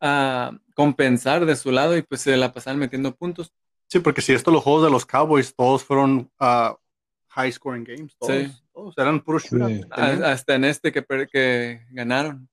a 0.00 0.52
compensar 0.74 1.46
de 1.46 1.56
su 1.56 1.70
lado 1.72 1.96
y 1.96 2.02
pues 2.02 2.20
se 2.22 2.36
la 2.36 2.52
pasaban 2.52 2.78
metiendo 2.78 3.14
puntos. 3.14 3.52
Sí, 3.88 4.00
porque 4.00 4.20
si 4.20 4.32
esto 4.32 4.50
los 4.50 4.62
juegos 4.64 4.84
de 4.84 4.90
los 4.90 5.06
Cowboys, 5.06 5.54
todos 5.54 5.84
fueron 5.84 6.30
uh, 6.40 6.74
high 7.28 7.52
scoring 7.52 7.84
games. 7.84 8.16
Todos, 8.18 8.32
Sí. 8.34 8.52
todos 8.74 8.94
eran 8.98 9.20
puros 9.20 9.44
shootouts. 9.44 9.74
Sí. 9.74 10.22
Hasta 10.24 10.54
en 10.54 10.64
este 10.64 10.92
que, 10.92 11.04
que 11.30 11.82
ganaron, 11.90 12.48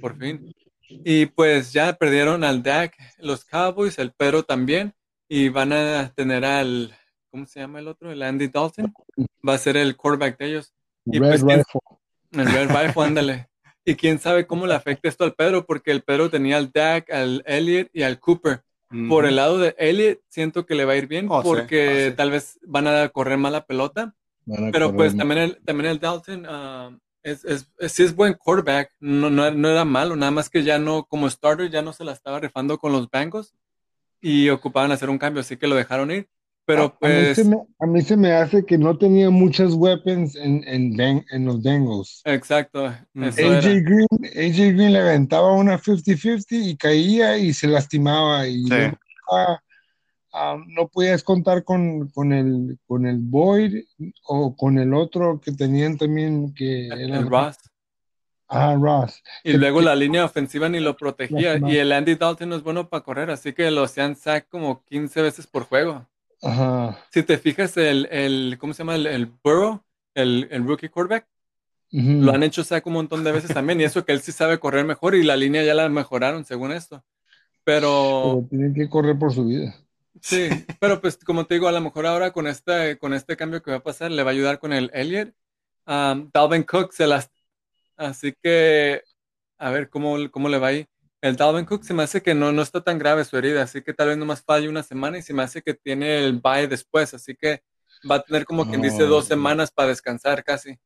por 0.00 0.16
fin. 0.18 0.54
Y 0.88 1.26
pues 1.26 1.72
ya 1.72 1.92
perdieron 1.92 2.42
al 2.42 2.62
Dak, 2.62 2.94
los 3.18 3.44
Cowboys, 3.44 3.98
el 3.98 4.12
Pedro 4.12 4.42
también, 4.42 4.92
y 5.28 5.48
van 5.48 5.72
a 5.72 6.12
tener 6.14 6.44
al, 6.44 6.96
¿cómo 7.30 7.46
se 7.46 7.60
llama 7.60 7.78
el 7.78 7.86
otro? 7.86 8.10
El 8.10 8.22
Andy 8.22 8.48
Dalton, 8.48 8.92
va 9.48 9.54
a 9.54 9.58
ser 9.58 9.76
el 9.76 9.96
quarterback 9.96 10.36
de 10.38 10.46
ellos. 10.46 10.72
Y 11.04 11.18
Red 11.20 11.28
pues, 11.28 11.44
¿quién- 11.44 11.58
Rifle. 11.58 11.80
El 12.32 12.52
Red 12.52 12.68
Rifle, 12.86 13.04
ándale. 13.04 13.49
Y 13.84 13.94
quién 13.96 14.18
sabe 14.18 14.46
cómo 14.46 14.66
le 14.66 14.74
afecta 14.74 15.08
esto 15.08 15.24
al 15.24 15.34
Pedro, 15.34 15.64
porque 15.66 15.90
el 15.90 16.02
Pedro 16.02 16.28
tenía 16.30 16.56
al 16.58 16.70
Dak, 16.70 17.10
al 17.10 17.42
Elliot 17.46 17.88
y 17.92 18.02
al 18.02 18.18
Cooper. 18.20 18.62
Por 19.08 19.24
el 19.24 19.36
lado 19.36 19.58
de 19.58 19.74
Elliot, 19.78 20.18
siento 20.28 20.66
que 20.66 20.74
le 20.74 20.84
va 20.84 20.92
a 20.94 20.96
ir 20.96 21.06
bien, 21.06 21.26
Oh, 21.30 21.42
sí, 21.42 21.48
porque 21.48 22.06
oh, 22.06 22.10
sí. 22.10 22.16
tal 22.16 22.30
vez 22.32 22.58
van 22.66 22.88
a 22.88 23.08
correr 23.08 23.38
más 23.38 23.52
la 23.52 23.64
pelota. 23.64 24.14
Pero 24.72 24.94
pues 24.96 25.16
también 25.16 25.40
el, 25.40 25.60
también 25.64 25.90
el 25.90 26.00
Dalton 26.00 26.44
ah, 26.48 26.90
es, 27.22 27.44
es, 27.44 27.70
es- 27.78 27.92
sí 27.92 28.02
es 28.02 28.14
buen 28.16 28.34
quarterback, 28.34 28.90
no, 28.98 29.30
no, 29.30 29.48
no 29.50 29.68
era 29.70 29.84
malo, 29.84 30.16
nada 30.16 30.32
más 30.32 30.50
que 30.50 30.64
ya 30.64 30.78
no, 30.78 31.04
como 31.04 31.30
starter, 31.30 31.70
ya 31.70 31.82
no 31.82 31.92
se 31.92 32.04
la 32.04 32.12
estaba 32.12 32.40
rifando 32.40 32.78
con 32.78 32.90
los 32.92 33.08
Bengals 33.08 33.54
y 34.20 34.48
ocupaban 34.50 34.92
hacer 34.92 35.08
un 35.10 35.18
cambio, 35.18 35.40
así 35.40 35.56
que 35.56 35.66
lo 35.68 35.76
dejaron 35.76 36.10
ir. 36.10 36.28
Pero 36.74 36.82
a, 36.82 36.84
a 36.86 36.88
mí 36.88 36.94
pues, 37.00 37.36
se 37.36 37.44
me, 37.44 37.56
a 37.78 37.86
mí 37.86 38.02
se 38.02 38.16
me 38.16 38.32
hace 38.32 38.64
que 38.64 38.78
no 38.78 38.96
tenía 38.96 39.30
muchas 39.30 39.74
weapons 39.74 40.36
en, 40.36 40.62
en, 40.66 40.96
Ben- 40.96 41.24
en 41.30 41.44
los 41.44 41.62
Bengals. 41.62 42.22
exacto, 42.24 42.92
Mm. 43.14 43.24
AJ. 43.24 43.36
Green, 43.82 44.06
AJ 44.22 44.74
Green 44.74 44.92
le 44.92 44.98
aventaba 45.00 45.52
una 45.52 45.78
50-50 45.78 46.44
y 46.50 46.76
caía 46.76 47.38
y 47.38 47.52
se 47.52 47.66
lastimaba. 47.66 48.46
Y 48.46 48.64
Sí. 48.64 48.74
ah, 50.32 50.56
no 50.68 50.88
podías 50.88 51.22
contar 51.24 51.64
con, 51.64 52.08
con, 52.10 52.32
el, 52.32 52.78
con 52.86 53.06
el 53.06 53.18
Boyd 53.18 53.82
o 54.24 54.54
con 54.56 54.78
el 54.78 54.94
otro 54.94 55.40
que 55.40 55.52
tenían 55.52 55.98
también, 55.98 56.54
que 56.54 56.86
era 56.86 56.96
El 56.96 57.28
Ross. 57.28 57.56
Ah, 58.52 58.76
Ross. 58.78 59.22
Y 59.44 59.52
luego 59.52 59.78
que- 59.78 59.84
la 59.84 59.94
línea 59.94 60.24
ofensiva 60.24 60.68
ni 60.68 60.80
lo 60.80 60.96
protegía. 60.96 61.58
Y 61.64 61.76
el 61.76 61.92
Andy 61.92 62.16
Dalton 62.16 62.48
no 62.48 62.56
es 62.56 62.62
bueno 62.62 62.88
para 62.88 63.02
correr, 63.04 63.30
así 63.30 63.52
que 63.52 63.70
lo 63.70 63.84
hacían 63.84 64.16
sack 64.16 64.48
como 64.48 64.84
15 64.84 65.22
veces 65.22 65.46
por 65.46 65.64
juego. 65.64 66.06
Ajá. 66.42 66.98
Si 67.10 67.22
te 67.22 67.38
fijas, 67.38 67.76
el, 67.76 68.06
el 68.10 68.56
¿cómo 68.58 68.72
se 68.72 68.78
llama? 68.78 68.94
El, 68.96 69.06
el 69.06 69.26
Burrow, 69.26 69.82
el, 70.14 70.48
el 70.50 70.64
rookie 70.66 70.88
quarterback, 70.88 71.28
lo 72.18 72.32
han 72.32 72.42
hecho 72.42 72.64
sack 72.64 72.86
un 72.86 72.94
montón 72.94 73.24
de 73.24 73.32
veces 73.32 73.52
también. 73.52 73.80
Y 73.80 73.84
eso 73.84 74.04
que 74.04 74.12
él 74.12 74.20
sí 74.22 74.32
sabe 74.32 74.60
correr 74.60 74.84
mejor 74.84 75.14
y 75.14 75.24
la 75.24 75.36
línea 75.36 75.64
ya 75.64 75.74
la 75.74 75.88
mejoraron 75.88 76.44
según 76.44 76.72
esto. 76.72 77.04
Pero 77.64 77.90
Pero 78.22 78.46
tienen 78.50 78.74
que 78.74 78.88
correr 78.88 79.18
por 79.18 79.32
su 79.32 79.44
vida. 79.46 79.74
sí, 80.20 80.48
pero 80.80 81.00
pues 81.00 81.16
como 81.18 81.46
te 81.46 81.54
digo, 81.54 81.68
a 81.68 81.72
lo 81.72 81.80
mejor 81.80 82.06
ahora 82.06 82.32
con 82.32 82.46
este, 82.46 82.98
con 82.98 83.14
este 83.14 83.36
cambio 83.36 83.62
que 83.62 83.70
va 83.70 83.78
a 83.78 83.82
pasar, 83.82 84.10
le 84.10 84.22
va 84.22 84.30
a 84.30 84.32
ayudar 84.34 84.58
con 84.58 84.72
el 84.72 84.90
Elliott. 84.94 85.34
Um, 85.86 86.30
Dalvin 86.32 86.62
Cook 86.64 86.92
se 86.92 87.06
las... 87.06 87.30
Así 87.96 88.34
que, 88.42 89.02
a 89.58 89.70
ver 89.70 89.90
cómo, 89.90 90.16
cómo 90.32 90.48
le 90.48 90.58
va 90.58 90.68
ahí. 90.68 90.88
El 91.22 91.36
Dalvin 91.36 91.66
Cook 91.66 91.84
se 91.84 91.92
me 91.94 92.02
hace 92.02 92.22
que 92.22 92.34
no, 92.34 92.50
no 92.52 92.62
está 92.62 92.82
tan 92.82 92.98
grave 92.98 93.24
su 93.24 93.36
herida, 93.36 93.62
así 93.62 93.82
que 93.82 93.92
tal 93.92 94.08
vez 94.08 94.18
nomás 94.18 94.42
falle 94.42 94.68
una 94.68 94.82
semana 94.82 95.18
y 95.18 95.22
se 95.22 95.34
me 95.34 95.42
hace 95.42 95.62
que 95.62 95.74
tiene 95.74 96.24
el 96.24 96.40
bye 96.40 96.66
después, 96.66 97.12
así 97.14 97.34
que 97.36 97.62
va 98.10 98.16
a 98.16 98.22
tener 98.22 98.44
como 98.46 98.66
quien 98.66 98.80
dice 98.82 99.04
dos 99.04 99.24
Oh. 99.24 99.28
semanas 99.28 99.70
para 99.70 99.88
descansar 99.90 100.42
casi 100.44 100.78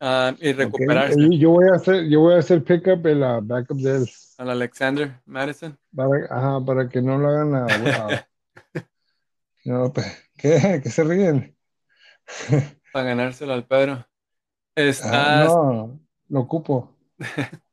ah, 0.00 0.34
y 0.40 0.52
recuperarse 0.52 1.16
Yo 1.38 1.50
voy 1.50 1.68
a 1.70 1.76
hacer, 1.76 2.08
yo 2.08 2.20
voy 2.20 2.34
a 2.34 2.38
hacer 2.38 2.64
pickup 2.64 3.06
en 3.06 3.20
la 3.20 3.40
backup 3.40 3.78
de 3.78 3.96
él. 3.98 4.10
al 4.38 4.50
Alexander 4.50 5.20
Madison. 5.26 5.78
Para, 5.94 6.26
ajá, 6.30 6.64
para 6.64 6.88
que 6.88 7.00
no 7.02 7.18
lo 7.18 7.28
hagan 7.28 7.54
a, 7.54 7.66
no, 9.64 9.92
pe- 9.92 10.02
¿qué? 10.36 10.80
¿Qué 10.82 10.90
se 10.90 11.04
ríen? 11.04 11.56
para 12.92 13.06
ganárselo 13.06 13.52
al 13.54 13.66
Pedro. 13.66 14.06
Ah, 15.00 15.24
Está 15.30 15.30
no, 15.30 16.00
lo 16.28 16.40
ocupo. 16.40 16.96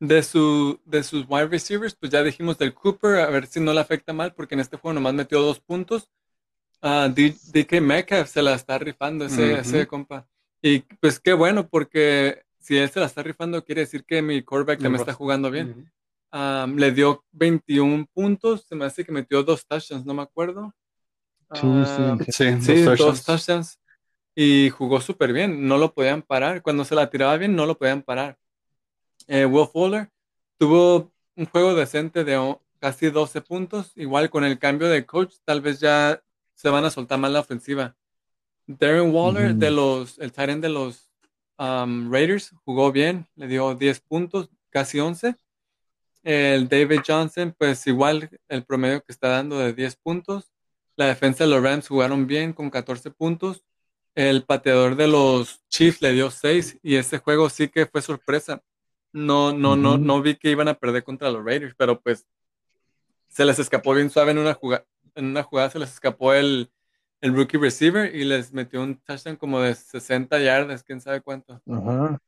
de, 0.00 0.22
su, 0.22 0.80
de 0.86 1.02
sus 1.04 1.26
wide 1.28 1.48
receivers, 1.48 1.94
pues 1.96 2.12
ya 2.12 2.22
dijimos 2.22 2.58
del 2.58 2.74
Cooper, 2.74 3.20
a 3.20 3.30
ver 3.30 3.46
si 3.46 3.60
no 3.60 3.72
le 3.74 3.80
afecta 3.80 4.12
mal, 4.14 4.34
porque 4.34 4.54
en 4.54 4.60
este 4.62 4.76
juego 4.78 4.94
nomás 4.94 5.14
metió 5.14 5.40
dos 5.42 5.60
puntos. 5.60 6.10
Ah, 6.82 7.08
D- 7.14 7.36
DK 7.44 7.80
Metcalf 7.80 8.28
se 8.30 8.42
la 8.42 8.54
está 8.54 8.78
rifando 8.78 9.26
ese, 9.26 9.60
ese 9.60 9.86
compa. 9.86 10.28
Y 10.62 10.80
pues 11.00 11.20
qué 11.20 11.32
bueno, 11.34 11.68
porque 11.68 12.42
si 12.58 12.76
él 12.78 12.90
se 12.90 13.00
la 13.00 13.06
está 13.06 13.22
rifando, 13.22 13.64
quiere 13.64 13.82
decir 13.82 14.04
que 14.04 14.22
mi 14.22 14.42
quarterback 14.42 14.80
también 14.80 14.96
está 15.00 15.14
jugando 15.14 15.50
bien. 15.50 15.72
Ah, 16.32 16.66
le 16.74 16.92
dio 16.92 17.24
21 17.32 18.06
puntos, 18.14 18.66
se 18.68 18.76
me 18.76 18.84
hace 18.86 19.04
que 19.04 19.12
metió 19.12 19.42
dos 19.42 19.66
touchdowns, 19.66 20.06
no 20.06 20.14
me 20.14 20.22
acuerdo. 20.22 20.74
Sí, 21.52 21.68
Ah, 21.84 22.16
sí. 22.20 22.32
Sí, 22.32 22.44
Sí, 22.60 22.88
dos 22.96 23.24
touchdowns. 23.24 23.78
Y 24.36 24.70
jugó 24.70 25.00
súper 25.00 25.32
bien, 25.32 25.68
no 25.68 25.78
lo 25.78 25.94
podían 25.94 26.22
parar. 26.22 26.62
Cuando 26.62 26.84
se 26.84 26.94
la 26.94 27.10
tiraba 27.10 27.36
bien, 27.38 27.56
no 27.56 27.66
lo 27.66 27.78
podían 27.78 28.02
parar. 28.02 28.38
Eh, 29.32 29.46
Will 29.46 29.68
Fuller 29.68 30.10
tuvo 30.58 31.12
un 31.36 31.46
juego 31.46 31.76
decente 31.76 32.24
de 32.24 32.56
casi 32.80 33.10
12 33.10 33.40
puntos. 33.42 33.92
Igual 33.94 34.28
con 34.28 34.42
el 34.42 34.58
cambio 34.58 34.88
de 34.88 35.06
coach, 35.06 35.36
tal 35.44 35.60
vez 35.60 35.78
ya 35.78 36.20
se 36.54 36.68
van 36.68 36.84
a 36.84 36.90
soltar 36.90 37.20
más 37.20 37.30
la 37.30 37.38
ofensiva. 37.38 37.96
Darren 38.66 39.14
Waller, 39.14 39.54
de 39.54 39.70
los, 39.70 40.18
el 40.18 40.32
tight 40.32 40.58
de 40.58 40.68
los 40.68 41.12
um, 41.58 42.10
Raiders, 42.12 42.52
jugó 42.64 42.90
bien, 42.90 43.28
le 43.36 43.46
dio 43.46 43.76
10 43.76 44.00
puntos, 44.00 44.50
casi 44.68 44.98
11. 44.98 45.36
El 46.24 46.68
David 46.68 47.02
Johnson, 47.06 47.54
pues 47.56 47.86
igual 47.86 48.28
el 48.48 48.64
promedio 48.64 49.00
que 49.00 49.12
está 49.12 49.28
dando 49.28 49.60
de 49.60 49.72
10 49.72 49.94
puntos. 49.94 50.50
La 50.96 51.06
defensa 51.06 51.44
de 51.44 51.50
los 51.50 51.62
Rams 51.62 51.86
jugaron 51.86 52.26
bien 52.26 52.52
con 52.52 52.68
14 52.68 53.12
puntos. 53.12 53.62
El 54.16 54.44
pateador 54.44 54.96
de 54.96 55.06
los 55.06 55.60
Chiefs 55.68 56.02
le 56.02 56.12
dio 56.14 56.32
6 56.32 56.78
y 56.82 56.96
este 56.96 57.18
juego 57.18 57.48
sí 57.48 57.68
que 57.68 57.86
fue 57.86 58.02
sorpresa. 58.02 58.60
No, 59.12 59.52
no, 59.52 59.76
no, 59.76 59.98
no 59.98 60.22
vi 60.22 60.36
que 60.36 60.50
iban 60.50 60.68
a 60.68 60.74
perder 60.74 61.02
contra 61.02 61.30
los 61.30 61.44
Raiders, 61.44 61.74
pero 61.76 62.00
pues 62.00 62.26
se 63.28 63.44
les 63.44 63.58
escapó 63.58 63.94
bien 63.94 64.10
suave 64.10 64.32
en 64.32 64.38
una 64.38 64.54
jugada, 64.54 64.84
en 65.14 65.26
una 65.26 65.42
jugada 65.42 65.70
se 65.70 65.78
les 65.78 65.92
escapó 65.92 66.32
el, 66.32 66.70
el 67.20 67.34
rookie 67.34 67.58
receiver 67.58 68.14
y 68.14 68.24
les 68.24 68.52
metió 68.52 68.82
un 68.82 68.96
touchdown 68.96 69.36
como 69.36 69.60
de 69.60 69.74
60 69.74 70.38
yardas, 70.40 70.82
quién 70.82 71.00
sabe 71.00 71.20
cuánto. 71.20 71.60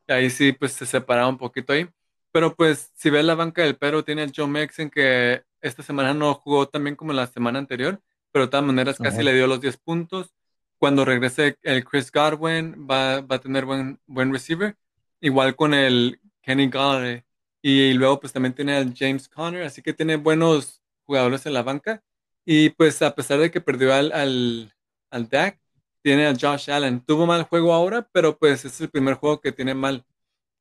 Y 0.07 0.13
ahí 0.13 0.31
sí, 0.31 0.53
pues 0.53 0.73
se 0.73 0.87
separaba 0.87 1.29
un 1.29 1.39
poquito 1.39 1.73
ahí. 1.73 1.89
Pero 2.31 2.55
pues, 2.55 2.91
si 2.95 3.11
ves 3.11 3.25
la 3.25 3.35
banca 3.35 3.63
del 3.63 3.77
Pedro, 3.77 4.05
tiene 4.05 4.23
el 4.23 4.33
Joe 4.35 4.47
Mixon 4.47 4.91
que 4.91 5.43
esta 5.61 5.83
semana 5.83 6.15
no 6.15 6.35
jugó 6.35 6.69
tan 6.69 6.85
bien 6.85 6.97
como 6.97 7.13
la 7.13 7.27
semana 7.27 7.59
anterior, 7.59 8.01
pero 8.33 8.47
de 8.47 8.51
todas 8.51 8.65
maneras 8.65 8.99
casi 8.99 9.23
le 9.23 9.35
dio 9.35 9.47
los 9.47 9.61
10 9.61 9.77
puntos. 9.79 10.33
Cuando 10.79 11.05
regrese 11.05 11.57
el 11.63 11.85
Chris 11.85 12.11
Godwin, 12.11 12.87
va, 12.91 13.21
va 13.21 13.37
a 13.37 13.41
tener 13.41 13.65
buen, 13.65 14.01
buen 14.07 14.33
receiver. 14.33 14.77
Igual 15.21 15.55
con 15.55 15.75
el 15.75 16.21
Kenny 16.43 16.69
Galladay. 16.69 17.25
Y 17.63 17.95
luego 17.95 18.21
pues 18.21 18.33
también 18.33 18.55
tiene 18.55 18.77
al 18.77 18.95
James 18.97 19.29
Conner, 19.29 19.63
así 19.65 19.83
que 19.83 19.93
tiene 19.93 20.17
buenos 20.17 20.83
jugadores 21.05 21.47
en 21.47 21.55
la 21.55 21.63
banca. 21.63 22.03
Y 22.45 22.71
pues 22.71 23.01
a 23.03 23.15
pesar 23.15 23.39
de 23.39 23.51
que 23.51 23.61
perdió 23.61 23.95
al, 23.95 24.13
al, 24.13 24.75
al 25.11 25.29
Dak, 25.29 25.61
tiene 26.03 26.27
a 26.27 26.35
Josh 26.39 26.71
Allen. 26.71 27.01
Tuvo 27.01 27.27
mal 27.27 27.45
juego 27.45 27.73
ahora, 27.73 28.09
pero 28.13 28.37
pues 28.39 28.65
es 28.65 28.81
el 28.81 28.91
primer 28.91 29.15
juego 29.15 29.41
que 29.41 29.53
tiene 29.53 29.75
mal. 29.75 30.05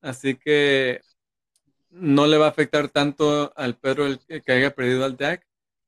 Así 0.02 0.36
que 0.36 1.02
no 1.90 2.28
le 2.28 2.38
va 2.38 2.48
a 2.48 2.50
afectar 2.50 2.90
tanto 2.90 3.54
al 3.56 3.76
Pedro 3.78 4.06
el 4.08 4.20
que 4.20 4.52
haya 4.52 4.74
perdido 4.76 5.06
al 5.06 5.18
Dak 5.18 5.46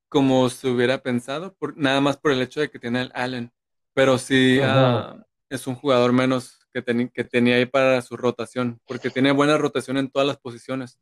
como 0.10 0.47
se 0.49 0.67
hubiera 0.67 1.01
pensado, 1.01 1.56
por, 1.56 1.75
nada 1.75 1.99
más 1.99 2.17
por 2.17 2.32
el 2.32 2.41
hecho 2.41 2.60
de 2.60 2.69
que 2.69 2.77
tiene 2.77 2.99
al 2.99 3.12
Allen. 3.15 3.51
Pero 3.95 4.19
sí 4.19 4.60
ah, 4.62 5.25
es 5.49 5.65
un 5.65 5.75
jugador 5.75 6.13
menos 6.13 6.60
que, 6.73 6.83
teni- 6.83 7.12
que 7.12 7.23
tenía 7.23 7.55
ahí 7.55 7.65
para 7.65 8.01
su 8.01 8.17
rotación, 8.17 8.79
porque 8.86 9.09
tiene 9.09 9.31
buena 9.31 9.57
rotación 9.57 9.97
en 9.97 10.09
todas 10.09 10.27
las 10.27 10.38
posiciones. 10.38 10.99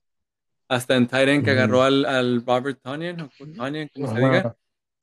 Hasta 0.68 0.96
en 0.96 1.08
Titan 1.08 1.44
que 1.44 1.52
agarró 1.52 1.84
al, 1.84 2.06
al 2.06 2.46
Robert 2.46 2.80
Tonyan, 2.82 3.30
como 3.94 4.08
se 4.14 4.20
diga. 4.20 4.56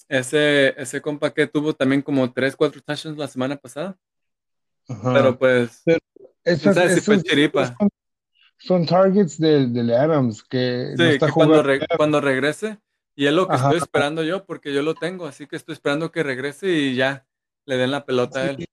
Ese, 0.09 0.75
ese 0.81 1.03
compa 1.03 1.35
que 1.35 1.47
tuvo 1.47 1.75
también 1.75 2.01
como 2.01 2.33
3, 2.33 2.57
4 2.57 2.81
touchdowns 2.81 3.19
la 3.19 3.29
semana 3.29 3.57
pasada. 3.57 3.99
Ajá. 4.89 5.13
Pero 5.13 5.39
pues, 5.39 5.83
¿sabes 6.63 6.95
si 6.95 7.01
fue 7.03 7.17
esos- 7.17 7.25
chiripa? 7.25 7.77
Son, 7.77 7.89
son 8.57 8.87
targets 8.87 9.39
del 9.39 9.73
del 9.73 9.93
Adams 9.93 10.43
que 10.43 10.95
no 10.97 11.05
sí, 11.05 11.11
está 11.13 11.27
que 11.27 11.33
cuando, 11.33 11.63
re- 11.63 11.87
cuando 11.99 12.21
regrese, 12.23 12.79
y 13.15 13.27
es 13.27 13.33
lo 13.35 13.47
que 13.47 13.55
Ajá. 13.57 13.67
estoy 13.67 13.79
esperando 13.79 14.23
yo, 14.23 14.47
porque 14.47 14.73
yo 14.73 14.81
lo 14.83 14.95
tengo, 14.95 15.27
así 15.27 15.47
que 15.47 15.57
estoy 15.57 15.75
esperando 15.75 16.11
que 16.11 16.23
regrese 16.23 16.69
y 16.71 16.95
ya 16.95 17.27
le 17.67 17.77
den 17.77 17.91
la 17.91 18.07
pelota 18.07 18.41
a 18.41 18.51
él. 18.51 18.65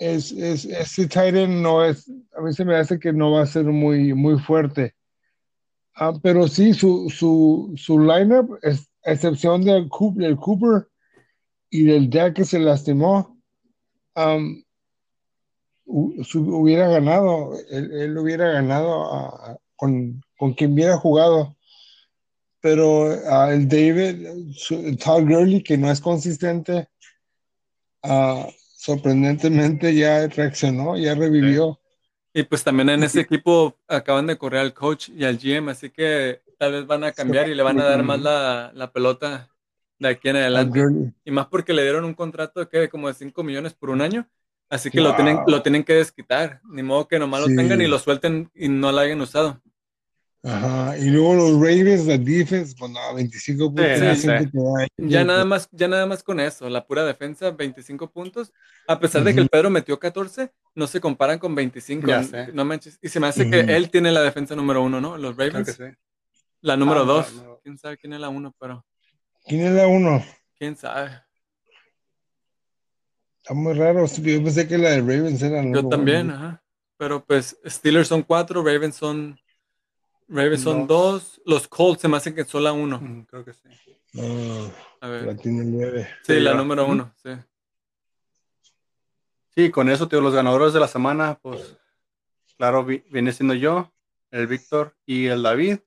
Es, 0.00 0.32
es, 0.32 0.64
ese 0.64 1.06
tight 1.06 1.36
end 1.36 1.60
no 1.62 1.84
es, 1.84 2.10
a 2.34 2.40
mí 2.40 2.54
se 2.54 2.64
me 2.64 2.74
hace 2.74 2.98
que 2.98 3.12
no 3.12 3.32
va 3.32 3.42
a 3.42 3.46
ser 3.46 3.66
muy, 3.66 4.14
muy 4.14 4.38
fuerte. 4.38 4.94
Ah, 5.94 6.14
pero 6.22 6.48
sí, 6.48 6.72
su, 6.72 7.10
su, 7.10 7.74
su 7.76 7.98
lineup, 7.98 8.58
es, 8.62 8.88
a 9.04 9.12
excepción 9.12 9.62
del 9.62 9.90
del 10.14 10.36
Cooper 10.36 10.88
y 11.68 11.84
del 11.84 12.08
Dak 12.08 12.34
que 12.34 12.44
se 12.46 12.58
lastimó, 12.58 13.38
hubiera 15.84 16.88
ganado, 16.88 17.52
él, 17.70 17.92
él 17.92 18.16
hubiera 18.18 18.52
ganado 18.52 19.58
con, 19.76 20.22
con 20.38 20.54
quien 20.54 20.72
hubiera 20.72 20.96
jugado. 20.96 21.56
pero 22.62 23.10
ah, 23.30 23.52
el 23.52 23.68
David, 23.68 24.26
su- 24.54 24.96
Todd 24.96 25.24
Gurley, 25.28 25.62
que 25.62 25.76
no 25.76 25.90
es 25.90 26.00
consistente, 26.00 26.88
ah, 28.02 28.48
sorprendentemente 28.80 29.94
ya 29.94 30.26
reaccionó, 30.26 30.96
ya 30.96 31.14
revivió. 31.14 31.78
Y 32.32 32.44
pues 32.44 32.64
también 32.64 32.88
en 32.88 33.02
ese 33.02 33.20
equipo 33.20 33.76
acaban 33.88 34.26
de 34.26 34.38
correr 34.38 34.60
al 34.60 34.72
coach 34.72 35.10
y 35.10 35.24
al 35.24 35.36
GM, 35.36 35.70
así 35.70 35.90
que 35.90 36.40
tal 36.58 36.72
vez 36.72 36.86
van 36.86 37.04
a 37.04 37.12
cambiar 37.12 37.48
y 37.48 37.54
le 37.54 37.62
van 37.62 37.78
a 37.80 37.84
dar 37.84 38.02
más 38.02 38.20
la, 38.20 38.72
la 38.74 38.90
pelota 38.90 39.50
de 39.98 40.08
aquí 40.08 40.28
en 40.30 40.36
adelante. 40.36 40.80
Y 41.24 41.30
más 41.30 41.46
porque 41.46 41.74
le 41.74 41.82
dieron 41.82 42.04
un 42.06 42.14
contrato 42.14 42.66
que 42.68 42.88
como 42.88 43.08
de 43.08 43.14
5 43.14 43.42
millones 43.42 43.74
por 43.74 43.90
un 43.90 44.00
año. 44.00 44.26
Así 44.70 44.90
que 44.90 45.00
Wow. 45.00 45.10
lo, 45.10 45.16
tienen, 45.16 45.38
lo 45.46 45.62
tienen 45.62 45.84
que 45.84 45.94
desquitar. 45.94 46.60
Ni 46.64 46.82
modo 46.82 47.06
que 47.08 47.18
nomás 47.18 47.44
Sí. 47.44 47.50
lo 47.50 47.56
tengan 47.56 47.80
y 47.82 47.86
lo 47.88 47.98
suelten 47.98 48.50
y 48.54 48.68
no 48.68 48.92
lo 48.92 48.98
hayan 48.98 49.20
usado. 49.20 49.60
Ajá. 50.42 50.96
Y 50.96 51.10
luego 51.10 51.34
los 51.34 51.52
Ravens, 51.54 52.06
la 52.06 52.16
defense, 52.16 52.74
pues 52.78 52.90
no, 52.90 53.14
25 53.14 53.74
puntos. 53.74 53.98
Sí, 53.98 54.16
sí, 54.16 54.28
sí. 54.50 54.88
Ya 55.08 55.22
nada 55.22 55.44
más, 55.44 55.68
ya 55.70 55.86
nada 55.86 56.06
más 56.06 56.22
con 56.22 56.40
eso, 56.40 56.68
la 56.70 56.86
pura 56.86 57.04
defensa, 57.04 57.50
25 57.50 58.10
puntos. 58.10 58.52
A 58.86 58.98
pesar 58.98 59.22
de 59.22 59.34
que 59.34 59.40
el. 59.40 59.48
Pedro 59.50 59.68
metió 59.68 59.98
14, 60.00 60.50
no 60.74 60.86
se 60.86 60.98
comparan 61.00 61.38
con 61.38 61.54
25. 61.54 62.06
Ya 62.06 62.22
sé. 62.22 62.48
No 62.54 62.64
manches. 62.64 62.98
Y 63.02 63.08
se 63.10 63.20
me 63.20 63.26
hace 63.26 63.50
que 63.50 63.60
él 63.60 63.90
tiene 63.90 64.10
la 64.12 64.22
defensa 64.22 64.54
número 64.56 64.82
uno, 64.82 64.98
¿no? 65.00 65.18
Los 65.18 65.36
Creo 65.36 65.50
Ravens. 65.50 65.76
que 65.76 65.90
sí. 65.90 65.96
La 66.62 66.76
número 66.76 67.02
Ah, 67.02 67.04
dos. 67.04 67.34
no. 67.34 67.58
Quién 67.62 67.76
sabe 67.76 67.98
quién 67.98 68.14
es 68.14 68.20
la 68.20 68.28
uno, 68.30 68.54
pero 68.58 68.84
¿Quién 69.46 69.62
es 69.62 69.72
la 69.72 69.86
uno? 69.86 70.24
quién 70.58 70.74
sabe. 70.76 71.10
Está 73.42 73.54
muy 73.54 73.74
raro. 73.74 74.06
Yo 74.06 74.42
pensé 74.44 74.66
que 74.68 74.78
la 74.78 74.90
de 74.90 75.00
Ravens 75.00 75.42
era 75.42 75.62
la 75.62 75.72
Yo 75.82 75.88
también, 75.88 76.26
uno. 76.26 76.34
ajá. 76.34 76.62
Pero 76.96 77.24
pues 77.24 77.58
Steelers 77.66 78.08
son 78.08 78.22
cuatro, 78.22 78.62
Ravens 78.62 78.96
son 78.96 79.38
Ravens 80.30 80.62
son 80.62 80.86
Dos. 80.86 80.88
dos, 80.88 81.40
los 81.44 81.68
Colts 81.68 82.02
se 82.02 82.08
me 82.08 82.16
hacen 82.16 82.34
que 82.34 82.44
son 82.44 82.62
la 82.64 82.72
uno. 82.72 83.00
Mm, 83.00 83.22
Creo 83.24 83.44
que 83.44 83.52
sí. 83.52 83.68
No, 84.12 84.22
A 85.00 85.06
la 85.06 85.08
ver. 85.08 85.36
tiene 85.38 85.64
nueve. 85.64 86.08
Sí, 86.22 86.34
Sí, 86.34 86.40
la 86.40 86.52
ya. 86.52 86.56
número 86.56 86.86
uno, 86.86 87.12
sí. 87.22 87.30
Sí, 89.54 89.70
con 89.70 89.88
eso, 89.88 90.08
tío, 90.08 90.20
los 90.20 90.34
ganadores 90.34 90.72
de 90.72 90.80
la 90.80 90.88
semana, 90.88 91.38
pues, 91.42 91.76
claro, 92.56 92.84
vi- 92.84 93.04
viene 93.10 93.32
siendo 93.32 93.54
yo, 93.54 93.92
el 94.30 94.46
Víctor 94.46 94.96
y 95.06 95.26
el 95.26 95.42
David. 95.42 95.78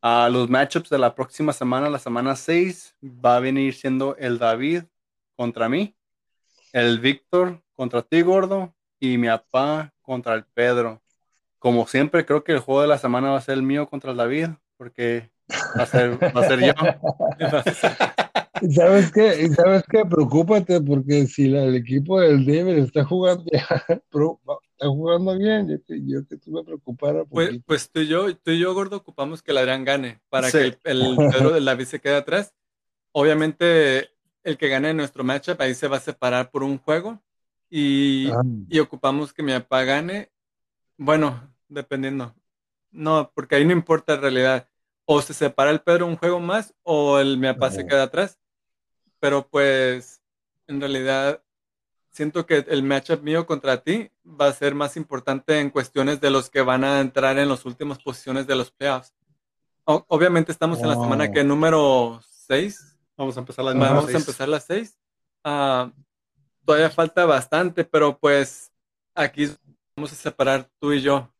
A 0.00 0.28
los 0.28 0.50
matchups 0.50 0.90
de 0.90 0.98
la 0.98 1.14
próxima 1.14 1.52
semana, 1.54 1.88
la 1.88 1.98
semana 1.98 2.36
6, 2.36 2.94
va 3.02 3.36
a 3.36 3.40
venir 3.40 3.74
siendo 3.74 4.16
el 4.16 4.38
David 4.38 4.82
contra 5.36 5.68
mí, 5.68 5.96
el 6.72 6.98
Víctor 7.00 7.62
contra 7.74 8.02
ti, 8.02 8.20
gordo, 8.22 8.74
y 9.00 9.16
mi 9.18 9.28
papá 9.28 9.92
contra 10.02 10.34
el 10.34 10.44
Pedro. 10.44 11.02
Como 11.64 11.86
siempre, 11.86 12.26
creo 12.26 12.44
que 12.44 12.52
el 12.52 12.58
juego 12.58 12.82
de 12.82 12.88
la 12.88 12.98
semana 12.98 13.30
va 13.30 13.38
a 13.38 13.40
ser 13.40 13.54
el 13.54 13.62
mío 13.62 13.88
contra 13.88 14.10
el 14.10 14.18
David, 14.18 14.48
porque 14.76 15.30
va 15.78 15.84
a 15.84 15.86
ser, 15.86 16.22
va 16.36 16.40
a 16.42 16.46
ser 16.46 16.60
yo. 16.60 16.72
¿Y 18.60 18.70
sabes 18.74 19.10
qué? 19.12 19.44
¿Y 19.44 19.48
sabes 19.48 19.82
qué? 19.90 20.04
Preocúpate 20.04 20.78
porque 20.82 21.26
si 21.26 21.48
la- 21.48 21.64
el 21.64 21.74
equipo 21.76 22.20
del 22.20 22.44
Denver 22.44 22.76
está 22.80 23.02
jugando, 23.02 23.44
está 23.50 24.86
jugando 24.88 25.38
bien, 25.38 25.66
yo 25.70 25.82
que, 25.86 26.00
yo 26.06 26.26
que 26.28 26.36
tú 26.36 26.50
me 26.50 26.62
preocupara 26.64 27.24
Pues, 27.24 27.58
pues 27.64 27.90
tú 27.90 28.00
y 28.00 28.08
yo, 28.08 28.36
tú 28.36 28.50
y 28.50 28.58
yo, 28.58 28.74
gordo, 28.74 28.96
ocupamos 28.98 29.42
que 29.42 29.52
el 29.52 29.56
Adrián 29.58 29.84
gane 29.86 30.20
para 30.28 30.50
Sí. 30.50 30.58
que 30.58 30.64
el, 30.90 31.00
el 31.02 31.16
Pedro 31.16 31.50
del 31.50 31.64
David 31.64 31.86
se 31.86 31.98
quede 31.98 32.16
atrás. 32.16 32.52
Obviamente, 33.12 34.10
el 34.42 34.58
que 34.58 34.68
gane 34.68 34.92
nuestro 34.92 35.24
matchup 35.24 35.58
ahí 35.62 35.72
se 35.74 35.88
va 35.88 35.96
a 35.96 36.00
separar 36.00 36.50
por 36.50 36.62
un 36.62 36.76
juego 36.76 37.22
y, 37.70 38.30
Ajá. 38.30 38.42
y 38.68 38.78
ocupamos 38.80 39.32
que 39.32 39.42
mi 39.42 39.52
papá 39.52 39.84
gane. 39.84 40.30
Bueno, 40.98 41.53
dependiendo. 41.74 42.34
No, 42.90 43.30
porque 43.34 43.56
ahí 43.56 43.64
no 43.64 43.72
importa 43.72 44.14
en 44.14 44.22
realidad. 44.22 44.68
O 45.04 45.20
se 45.20 45.34
separa 45.34 45.70
el 45.70 45.80
Pedro 45.80 46.06
un 46.06 46.16
juego 46.16 46.40
más 46.40 46.74
o 46.82 47.18
el 47.18 47.36
mi 47.36 47.46
papá 47.52 47.70
se 47.70 47.86
queda 47.86 48.04
atrás. 48.04 48.38
Pero 49.20 49.46
pues, 49.48 50.22
en 50.66 50.80
realidad, 50.80 51.42
siento 52.10 52.46
que 52.46 52.64
el 52.68 52.82
matchup 52.82 53.22
mío 53.22 53.44
contra 53.46 53.82
ti 53.82 54.10
va 54.24 54.46
a 54.46 54.52
ser 54.52 54.74
más 54.74 54.96
importante 54.96 55.58
en 55.60 55.70
cuestiones 55.70 56.20
de 56.20 56.30
los 56.30 56.48
que 56.48 56.62
van 56.62 56.84
a 56.84 57.00
entrar 57.00 57.38
en 57.38 57.48
las 57.48 57.64
últimas 57.66 57.98
posiciones 58.02 58.46
de 58.46 58.54
los 58.54 58.70
playoffs. 58.70 59.12
O- 59.84 60.04
obviamente 60.08 60.52
estamos 60.52 60.80
en 60.80 60.88
la 60.88 60.94
semana 60.94 61.30
que 61.30 61.44
número 61.44 62.20
6. 62.46 62.96
Vamos 63.16 63.36
a 63.36 63.40
empezar 63.40 63.64
la 63.64 63.72
Ajá. 63.72 63.78
número 63.78 63.94
Vamos 63.96 64.08
a 64.08 64.12
seis. 64.12 64.22
empezar 64.26 64.48
las 64.48 64.64
6. 64.64 64.98
todavía 66.64 66.90
falta 66.90 67.26
bastante, 67.26 67.84
pero 67.84 68.16
pues 68.18 68.72
aquí 69.14 69.50
vamos 69.96 70.12
a 70.12 70.16
separar 70.16 70.68
tú 70.78 70.92
y 70.92 71.02
yo. 71.02 71.30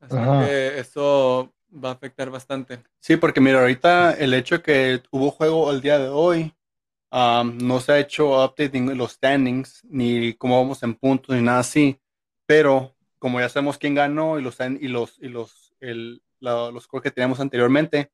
Así 0.00 0.16
Ajá. 0.16 0.44
que 0.46 0.78
eso 0.78 1.52
va 1.72 1.90
a 1.90 1.92
afectar 1.92 2.30
bastante. 2.30 2.80
Sí, 3.00 3.16
porque 3.16 3.40
mira, 3.40 3.60
ahorita 3.60 4.12
el 4.12 4.34
hecho 4.34 4.56
de 4.58 4.62
que 4.62 5.02
hubo 5.10 5.30
juego 5.30 5.70
el 5.70 5.80
día 5.80 5.98
de 5.98 6.08
hoy, 6.08 6.54
um, 7.12 7.58
no 7.58 7.80
se 7.80 7.92
ha 7.92 7.98
hecho 8.00 8.44
update 8.44 8.76
en 8.78 8.98
los 8.98 9.12
standings, 9.12 9.82
ni 9.84 10.34
cómo 10.34 10.60
vamos 10.60 10.82
en 10.82 10.94
puntos, 10.94 11.36
ni 11.36 11.42
nada 11.42 11.60
así. 11.60 12.00
Pero 12.46 12.94
como 13.18 13.40
ya 13.40 13.48
sabemos 13.48 13.78
quién 13.78 13.94
ganó 13.94 14.38
y 14.38 14.42
los 14.42 14.58
y 14.60 14.88
los 14.88 15.18
y 15.20 15.28
los 15.28 15.74
el, 15.80 16.22
la- 16.40 16.70
los 16.72 16.84
scores 16.84 17.04
que 17.04 17.10
teníamos 17.12 17.40
anteriormente, 17.40 18.12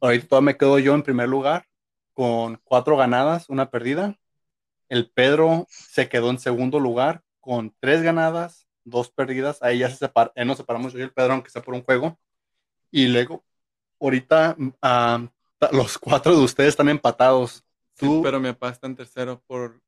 ahorita 0.00 0.28
todavía 0.28 0.46
me 0.46 0.56
quedo 0.58 0.78
yo 0.78 0.94
en 0.94 1.02
primer 1.02 1.28
lugar 1.28 1.66
con 2.14 2.60
cuatro 2.64 2.96
ganadas, 2.96 3.48
una 3.50 3.70
perdida. 3.70 4.18
El 4.90 5.10
Pedro 5.10 5.66
se 5.70 6.10
quedó 6.10 6.30
en 6.30 6.38
segundo 6.40 6.80
lugar 6.80 7.24
con 7.40 7.74
tres 7.80 8.02
ganadas, 8.02 8.67
dos 8.88 9.10
perdidas. 9.10 9.62
Ahí 9.62 9.78
ya 9.78 9.90
se 9.90 9.96
separa, 9.96 10.32
ahí 10.36 10.44
nos 10.44 10.56
separamos 10.58 10.92
yo 10.92 10.98
y 10.98 11.02
el 11.02 11.12
Pedro, 11.12 11.34
aunque 11.34 11.50
sea 11.50 11.62
por 11.62 11.74
un 11.74 11.82
juego. 11.82 12.18
Y 12.90 13.08
luego, 13.08 13.44
ahorita 14.00 14.56
ah, 14.82 15.26
los 15.72 15.98
cuatro 15.98 16.36
de 16.36 16.42
ustedes 16.42 16.70
están 16.70 16.88
empatados. 16.88 17.64
Sí, 17.94 18.06
Tú, 18.06 18.22
pero 18.22 18.38
mi 18.38 18.48
papá 18.52 18.70
está 18.70 18.86
en 18.86 18.94
tercero 18.96 19.42
por, 19.46 19.80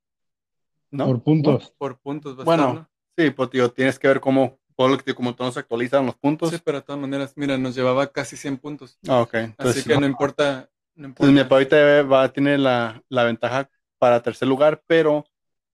¿no? 0.90 1.06
Por 1.06 1.22
puntos. 1.22 1.72
por 1.78 1.98
puntos. 1.98 2.36
va 2.36 2.42
a 2.42 2.44
Bueno. 2.44 2.90
Sí, 3.16 3.30
pues 3.30 3.50
tío, 3.50 3.70
tienes 3.70 3.98
que 3.98 4.08
ver 4.08 4.20
cómo, 4.20 4.58
todo 4.76 4.88
lo 4.88 4.98
que- 4.98 5.14
como 5.14 5.34
todos 5.34 5.54
se 5.54 5.60
actualizan 5.60 6.06
los 6.06 6.16
puntos. 6.16 6.50
Sí, 6.50 6.56
pero 6.64 6.78
de 6.78 6.82
todas 6.82 7.00
maneras, 7.00 7.32
mira, 7.36 7.58
nos 7.58 7.74
llevaba 7.74 8.06
casi 8.06 8.36
100 8.36 8.56
puntos. 8.56 8.98
Ah, 9.06 9.20
ok. 9.20 9.34
Así 9.34 9.44
Entonces, 9.44 9.84
que 9.84 9.98
no 9.98 10.06
importa. 10.06 10.70
No 10.94 11.06
importa. 11.08 11.28
Entonces 11.28 11.34
mi 11.34 11.42
papá 11.42 11.54
ahorita 11.56 12.02
va, 12.02 12.32
tiene 12.32 12.58
la, 12.58 13.02
la 13.08 13.24
ventaja 13.24 13.68
para 13.98 14.22
tercer 14.22 14.48
lugar, 14.48 14.82
pero 14.86 15.26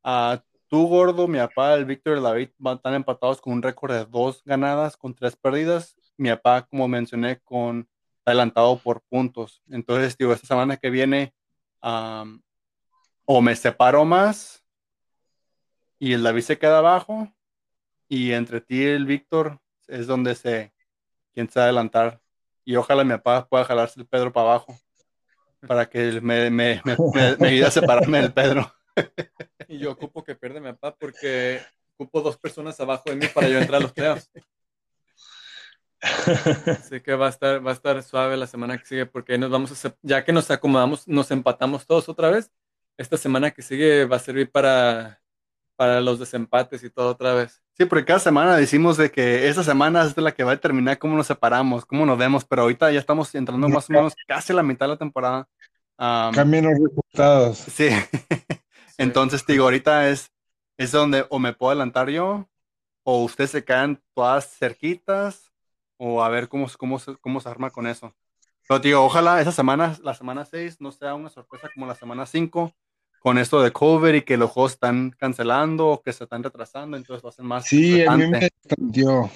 a 0.03 0.43
tú, 0.69 0.87
gordo, 0.89 1.29
mi 1.29 1.39
papá, 1.39 1.75
el 1.75 1.85
Víctor 1.85 2.15
y 2.15 2.17
el 2.19 2.23
David 2.23 2.49
van 2.59 2.77
estar 2.77 2.95
empatados 2.95 3.41
con 3.41 3.53
un 3.55 3.63
récord 3.63 3.93
de 3.93 4.05
dos 4.05 4.43
ganadas 4.45 4.97
con 4.97 5.15
tres 5.15 5.37
perdidas. 5.37 5.97
Mi 6.17 6.29
papá, 6.31 6.67
como 6.67 6.89
mencioné, 6.89 7.41
con 7.41 7.89
adelantado 8.25 8.77
por 8.79 9.03
puntos. 9.03 9.63
Entonces, 9.71 10.17
digo, 10.17 10.33
esta 10.33 10.47
semana 10.47 10.77
que 10.77 10.91
viene 10.91 11.35
am, 11.81 12.43
o 13.25 13.41
me 13.41 13.55
separo 13.55 14.05
más 14.05 14.65
y 15.99 16.13
el 16.13 16.23
David 16.23 16.43
se 16.43 16.59
queda 16.59 16.79
abajo 16.79 17.33
y 18.09 18.33
entre 18.33 18.61
ti 18.61 18.83
y 18.83 18.87
el 18.87 19.07
Víctor 19.07 19.61
es 19.89 20.07
donde 20.07 20.35
se, 20.35 20.73
quién 21.33 21.49
se 21.49 21.59
va 21.59 21.65
a 21.65 21.69
adelantar. 21.69 22.21
Y 22.65 22.77
ojalá 22.77 23.05
mi 23.05 23.11
papá 23.13 23.47
pueda 23.49 23.65
jalarse 23.65 24.01
el 24.01 24.07
Pedro 24.07 24.33
para 24.33 24.49
abajo 24.51 24.77
para 25.67 25.89
que 25.89 26.21
me, 26.21 26.51
me, 26.51 26.83
me- 26.85 27.37
me 27.39 27.49
ayude 27.49 27.67
a 27.67 27.71
separarme 27.71 28.19
del 28.23 28.33
Pedro. 28.33 28.73
Y 29.69 29.79
yo 29.79 29.91
ocupo 29.91 30.23
que 30.23 30.37
pierda 30.37 30.61
mi 30.61 30.73
papá 30.73 30.95
porque 30.95 31.61
ocupo 31.95 32.21
dos 32.21 32.39
personas 32.39 32.79
abajo 32.79 33.11
de 33.11 33.17
mí 33.17 33.27
para 33.35 33.49
yo 33.49 33.59
entrar 33.59 33.81
a 33.81 33.83
los 33.83 33.93
playoffs. 33.93 34.31
Así 36.67 37.01
que 37.01 37.15
va 37.15 37.27
a 37.27 37.31
estar, 37.31 37.67
va 37.67 37.71
a 37.71 37.75
estar 37.75 38.01
suave 38.03 38.37
la 38.37 38.47
semana 38.47 38.79
que 38.79 38.85
sigue 38.85 39.07
porque 39.07 39.39
nos 39.39 39.51
vamos 39.51 39.85
a, 39.85 39.97
ya 40.03 40.25
que 40.25 40.33
nos 40.33 40.51
acomodamos, 40.51 41.09
nos 41.09 41.31
empatamos 41.31 41.87
todos 41.87 42.09
otra 42.09 42.31
vez. 42.31 42.53
Esta 42.97 43.17
semana 43.17 43.51
que 43.51 43.63
sigue 43.63 44.05
va 44.05 44.17
a 44.17 44.21
servir 44.21 44.51
para, 44.51 45.21
para 45.77 46.01
los 46.01 46.19
desempates 46.19 46.83
y 46.83 46.91
todo 46.91 47.11
otra 47.11 47.35
vez. 47.35 47.63
Sí, 47.77 47.85
porque 47.85 48.07
cada 48.07 48.19
semana 48.19 48.57
decimos 48.57 48.97
de 48.97 49.11
que 49.11 49.49
esa 49.49 49.63
semana 49.63 50.05
es 50.05 50.15
de 50.15 50.23
la 50.23 50.33
que 50.33 50.45
va 50.45 50.53
a 50.53 50.55
determinar 50.55 50.99
cómo 50.99 51.17
nos 51.17 51.27
separamos, 51.27 51.85
cómo 51.85 52.07
nos 52.07 52.17
vemos, 52.17 52.45
pero 52.45 52.63
ahorita 52.63 52.91
ya 52.91 53.01
estamos 53.01 53.35
entrando 53.35 53.69
más 53.69 53.91
o 53.91 53.93
menos 53.93 54.15
casi 54.27 54.53
a 54.53 54.57
la 54.57 54.63
mitad 54.63 54.87
de 54.87 54.93
la 54.93 54.99
temporada. 54.99 55.49
Am, 55.99 56.35
Cambian 56.35 56.65
los 56.65 56.75
resultados. 56.79 57.59
sí, 57.59 57.89
entonces 58.99 59.45
digo, 59.47 59.65
ahorita 59.65 60.09
es, 60.09 60.33
es 60.77 60.93
donde 60.93 61.27
o 61.31 61.39
me 61.39 61.53
puedo 61.53 61.71
adelantar 61.71 62.11
yo, 62.11 62.49
o 63.03 63.25
ustedes 63.25 63.51
se 63.51 63.65
quedan 63.65 64.03
todas 64.15 64.49
cerquitas, 64.57 65.53
o 65.97 66.23
a 66.23 66.29
ver 66.29 66.49
cómo, 66.49 66.67
cómo, 66.79 66.99
se, 66.99 67.17
cómo 67.17 67.41
se 67.41 67.49
arma 67.49 67.71
con 67.71 67.87
eso. 67.87 68.15
Pero 68.69 68.81
digo, 68.81 69.05
ojalá 69.05 69.41
esa 69.41 69.53
semana, 69.53 69.97
la 70.03 70.15
semana 70.15 70.45
6, 70.45 70.81
no 70.81 70.91
sea 70.93 71.15
una 71.15 71.31
sorpresa 71.31 71.71
como 71.73 71.87
la 71.87 71.95
semana 71.95 72.27
5, 72.27 72.75
con 73.21 73.39
esto 73.39 73.63
de 73.63 73.73
COVID 73.73 74.15
y 74.15 74.23
que 74.23 74.37
los 74.37 74.51
juegos 74.51 74.73
están 74.73 75.11
cancelando 75.11 75.89
o 75.89 76.03
que 76.03 76.13
se 76.13 76.25
están 76.25 76.43
retrasando, 76.43 76.97
entonces 76.97 77.25
va 77.25 77.31
a 77.31 77.33
ser 77.33 77.45
más 77.45 77.65
Sí, 77.67 78.05
a 78.05 78.17
mí 78.17 78.27
me 78.27 78.39
estanteó. 78.47 79.31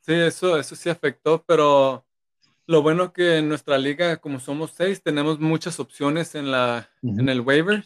Sí, 0.00 0.14
eso, 0.14 0.58
eso 0.58 0.74
sí 0.74 0.90
afectó, 0.90 1.42
pero 1.46 2.04
lo 2.66 2.82
bueno 2.82 3.12
que 3.12 3.38
en 3.38 3.48
nuestra 3.48 3.78
liga, 3.78 4.16
como 4.16 4.40
somos 4.40 4.72
seis, 4.76 5.02
tenemos 5.02 5.38
muchas 5.38 5.78
opciones 5.78 6.34
en 6.34 6.50
la, 6.50 6.90
en 7.02 7.28
el 7.28 7.40
waiver, 7.40 7.84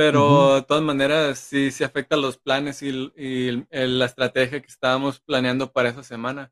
pero 0.00 0.54
de 0.54 0.62
todas 0.62 0.82
maneras 0.82 1.38
sí, 1.38 1.70
sí 1.70 1.84
afecta 1.84 2.16
los 2.16 2.38
planes 2.38 2.82
y, 2.82 2.88
y 3.16 3.48
el- 3.48 3.66
el- 3.70 3.98
la 3.98 4.06
estrategia 4.06 4.60
que 4.60 4.66
estábamos 4.68 5.20
planeando 5.20 5.70
para 5.72 5.90
esa 5.90 6.02
semana. 6.02 6.50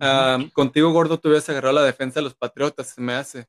Ah, 0.00 0.38
contigo, 0.52 0.90
Gordo, 0.92 1.18
tú 1.18 1.28
hubieras 1.28 1.48
agarrado 1.48 1.74
la 1.74 1.82
defensa 1.84 2.18
de 2.20 2.24
los 2.24 2.34
Patriotas, 2.34 2.88
se 2.88 3.00
me 3.00 3.12
hace. 3.14 3.46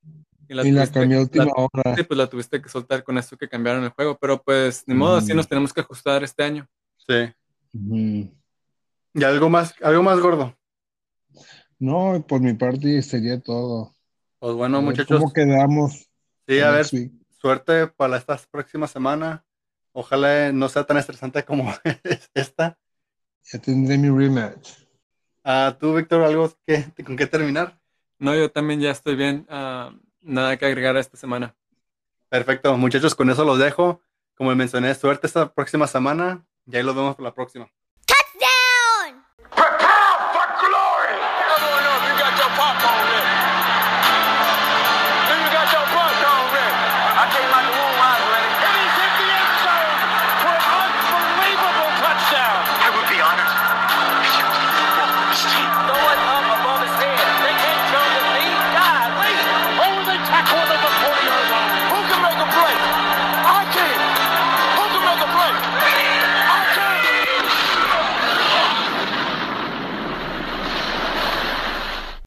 Y 0.47 0.53
la 0.53 0.63
tuviste- 0.63 0.99
cambié 0.99 1.17
a 1.17 1.21
última 1.21 1.45
la- 1.45 1.51
hora. 1.55 1.95
Sí, 1.95 2.03
pues 2.03 2.17
la 2.17 2.27
tuviste 2.27 2.61
que 2.61 2.69
soltar 2.69 3.03
con 3.03 3.17
esto 3.17 3.37
que 3.37 3.47
cambiaron 3.49 3.83
el 3.83 3.89
juego, 3.89 4.17
pero 4.19 4.41
pues 4.41 4.83
ni 4.87 4.93
modo, 4.95 5.17
así 5.17 5.33
Mm. 5.33 5.37
nos 5.37 5.47
tenemos 5.47 5.73
que 5.73 5.81
ajustar 5.81 6.23
este 6.23 6.43
año. 6.43 6.67
Sí. 7.07 7.33
¿Y 9.13 9.23
algo 9.23 9.49
más, 9.49 9.73
algo 9.81 10.03
más 10.03 10.19
gordo? 10.19 10.55
No, 11.79 12.23
por 12.27 12.41
mi 12.41 12.53
parte 12.53 13.01
sería 13.01 13.39
todo. 13.39 13.95
Pues 14.39 14.53
bueno, 14.55 14.81
muchachos, 14.81 15.19
¿Cómo 15.19 15.33
quedamos? 15.33 16.09
sí, 16.47 16.59
a 16.59 16.71
ver, 16.71 16.85
week? 16.93 17.11
Suerte 17.39 17.87
para 17.87 18.17
esta 18.17 18.39
próxima 18.51 18.87
semana. 18.87 19.45
Ojalá 19.91 20.51
no 20.51 20.69
sea 20.69 20.83
tan 20.83 20.97
estresante 20.97 21.43
como 21.43 21.73
esta. 22.33 22.77
Ya 23.43 23.59
tendré 23.59 23.97
mi 23.97 24.09
rematch. 24.09 24.71
Ah, 25.43 25.75
tú, 25.79 25.95
Víctor, 25.95 26.23
algo 26.23 26.51
que, 26.67 26.85
con 27.03 27.15
qué 27.15 27.25
terminar. 27.25 27.79
No, 28.19 28.35
yo 28.35 28.51
también 28.51 28.81
ya 28.81 28.91
estoy 28.91 29.15
bien. 29.15 29.47
ah, 29.49 29.91
nada 30.21 30.57
que 30.57 30.65
agregar 30.65 30.95
a 30.97 30.99
esta 30.99 31.17
semana. 31.17 31.55
Perfecto, 32.29 32.77
muchachos, 32.77 33.15
con 33.15 33.29
eso 33.29 33.43
los 33.45 33.57
dejo. 33.57 34.01
Como 34.35 34.53
mencioné, 34.55 34.93
suerte 34.93 35.27
esta 35.27 35.53
próxima 35.53 35.87
semana. 35.87 36.45
Y 36.65 36.75
ahí 36.75 36.83
los 36.83 36.95
vemos 36.95 37.15
para 37.15 37.29
la 37.29 37.33
próxima. 37.33 37.71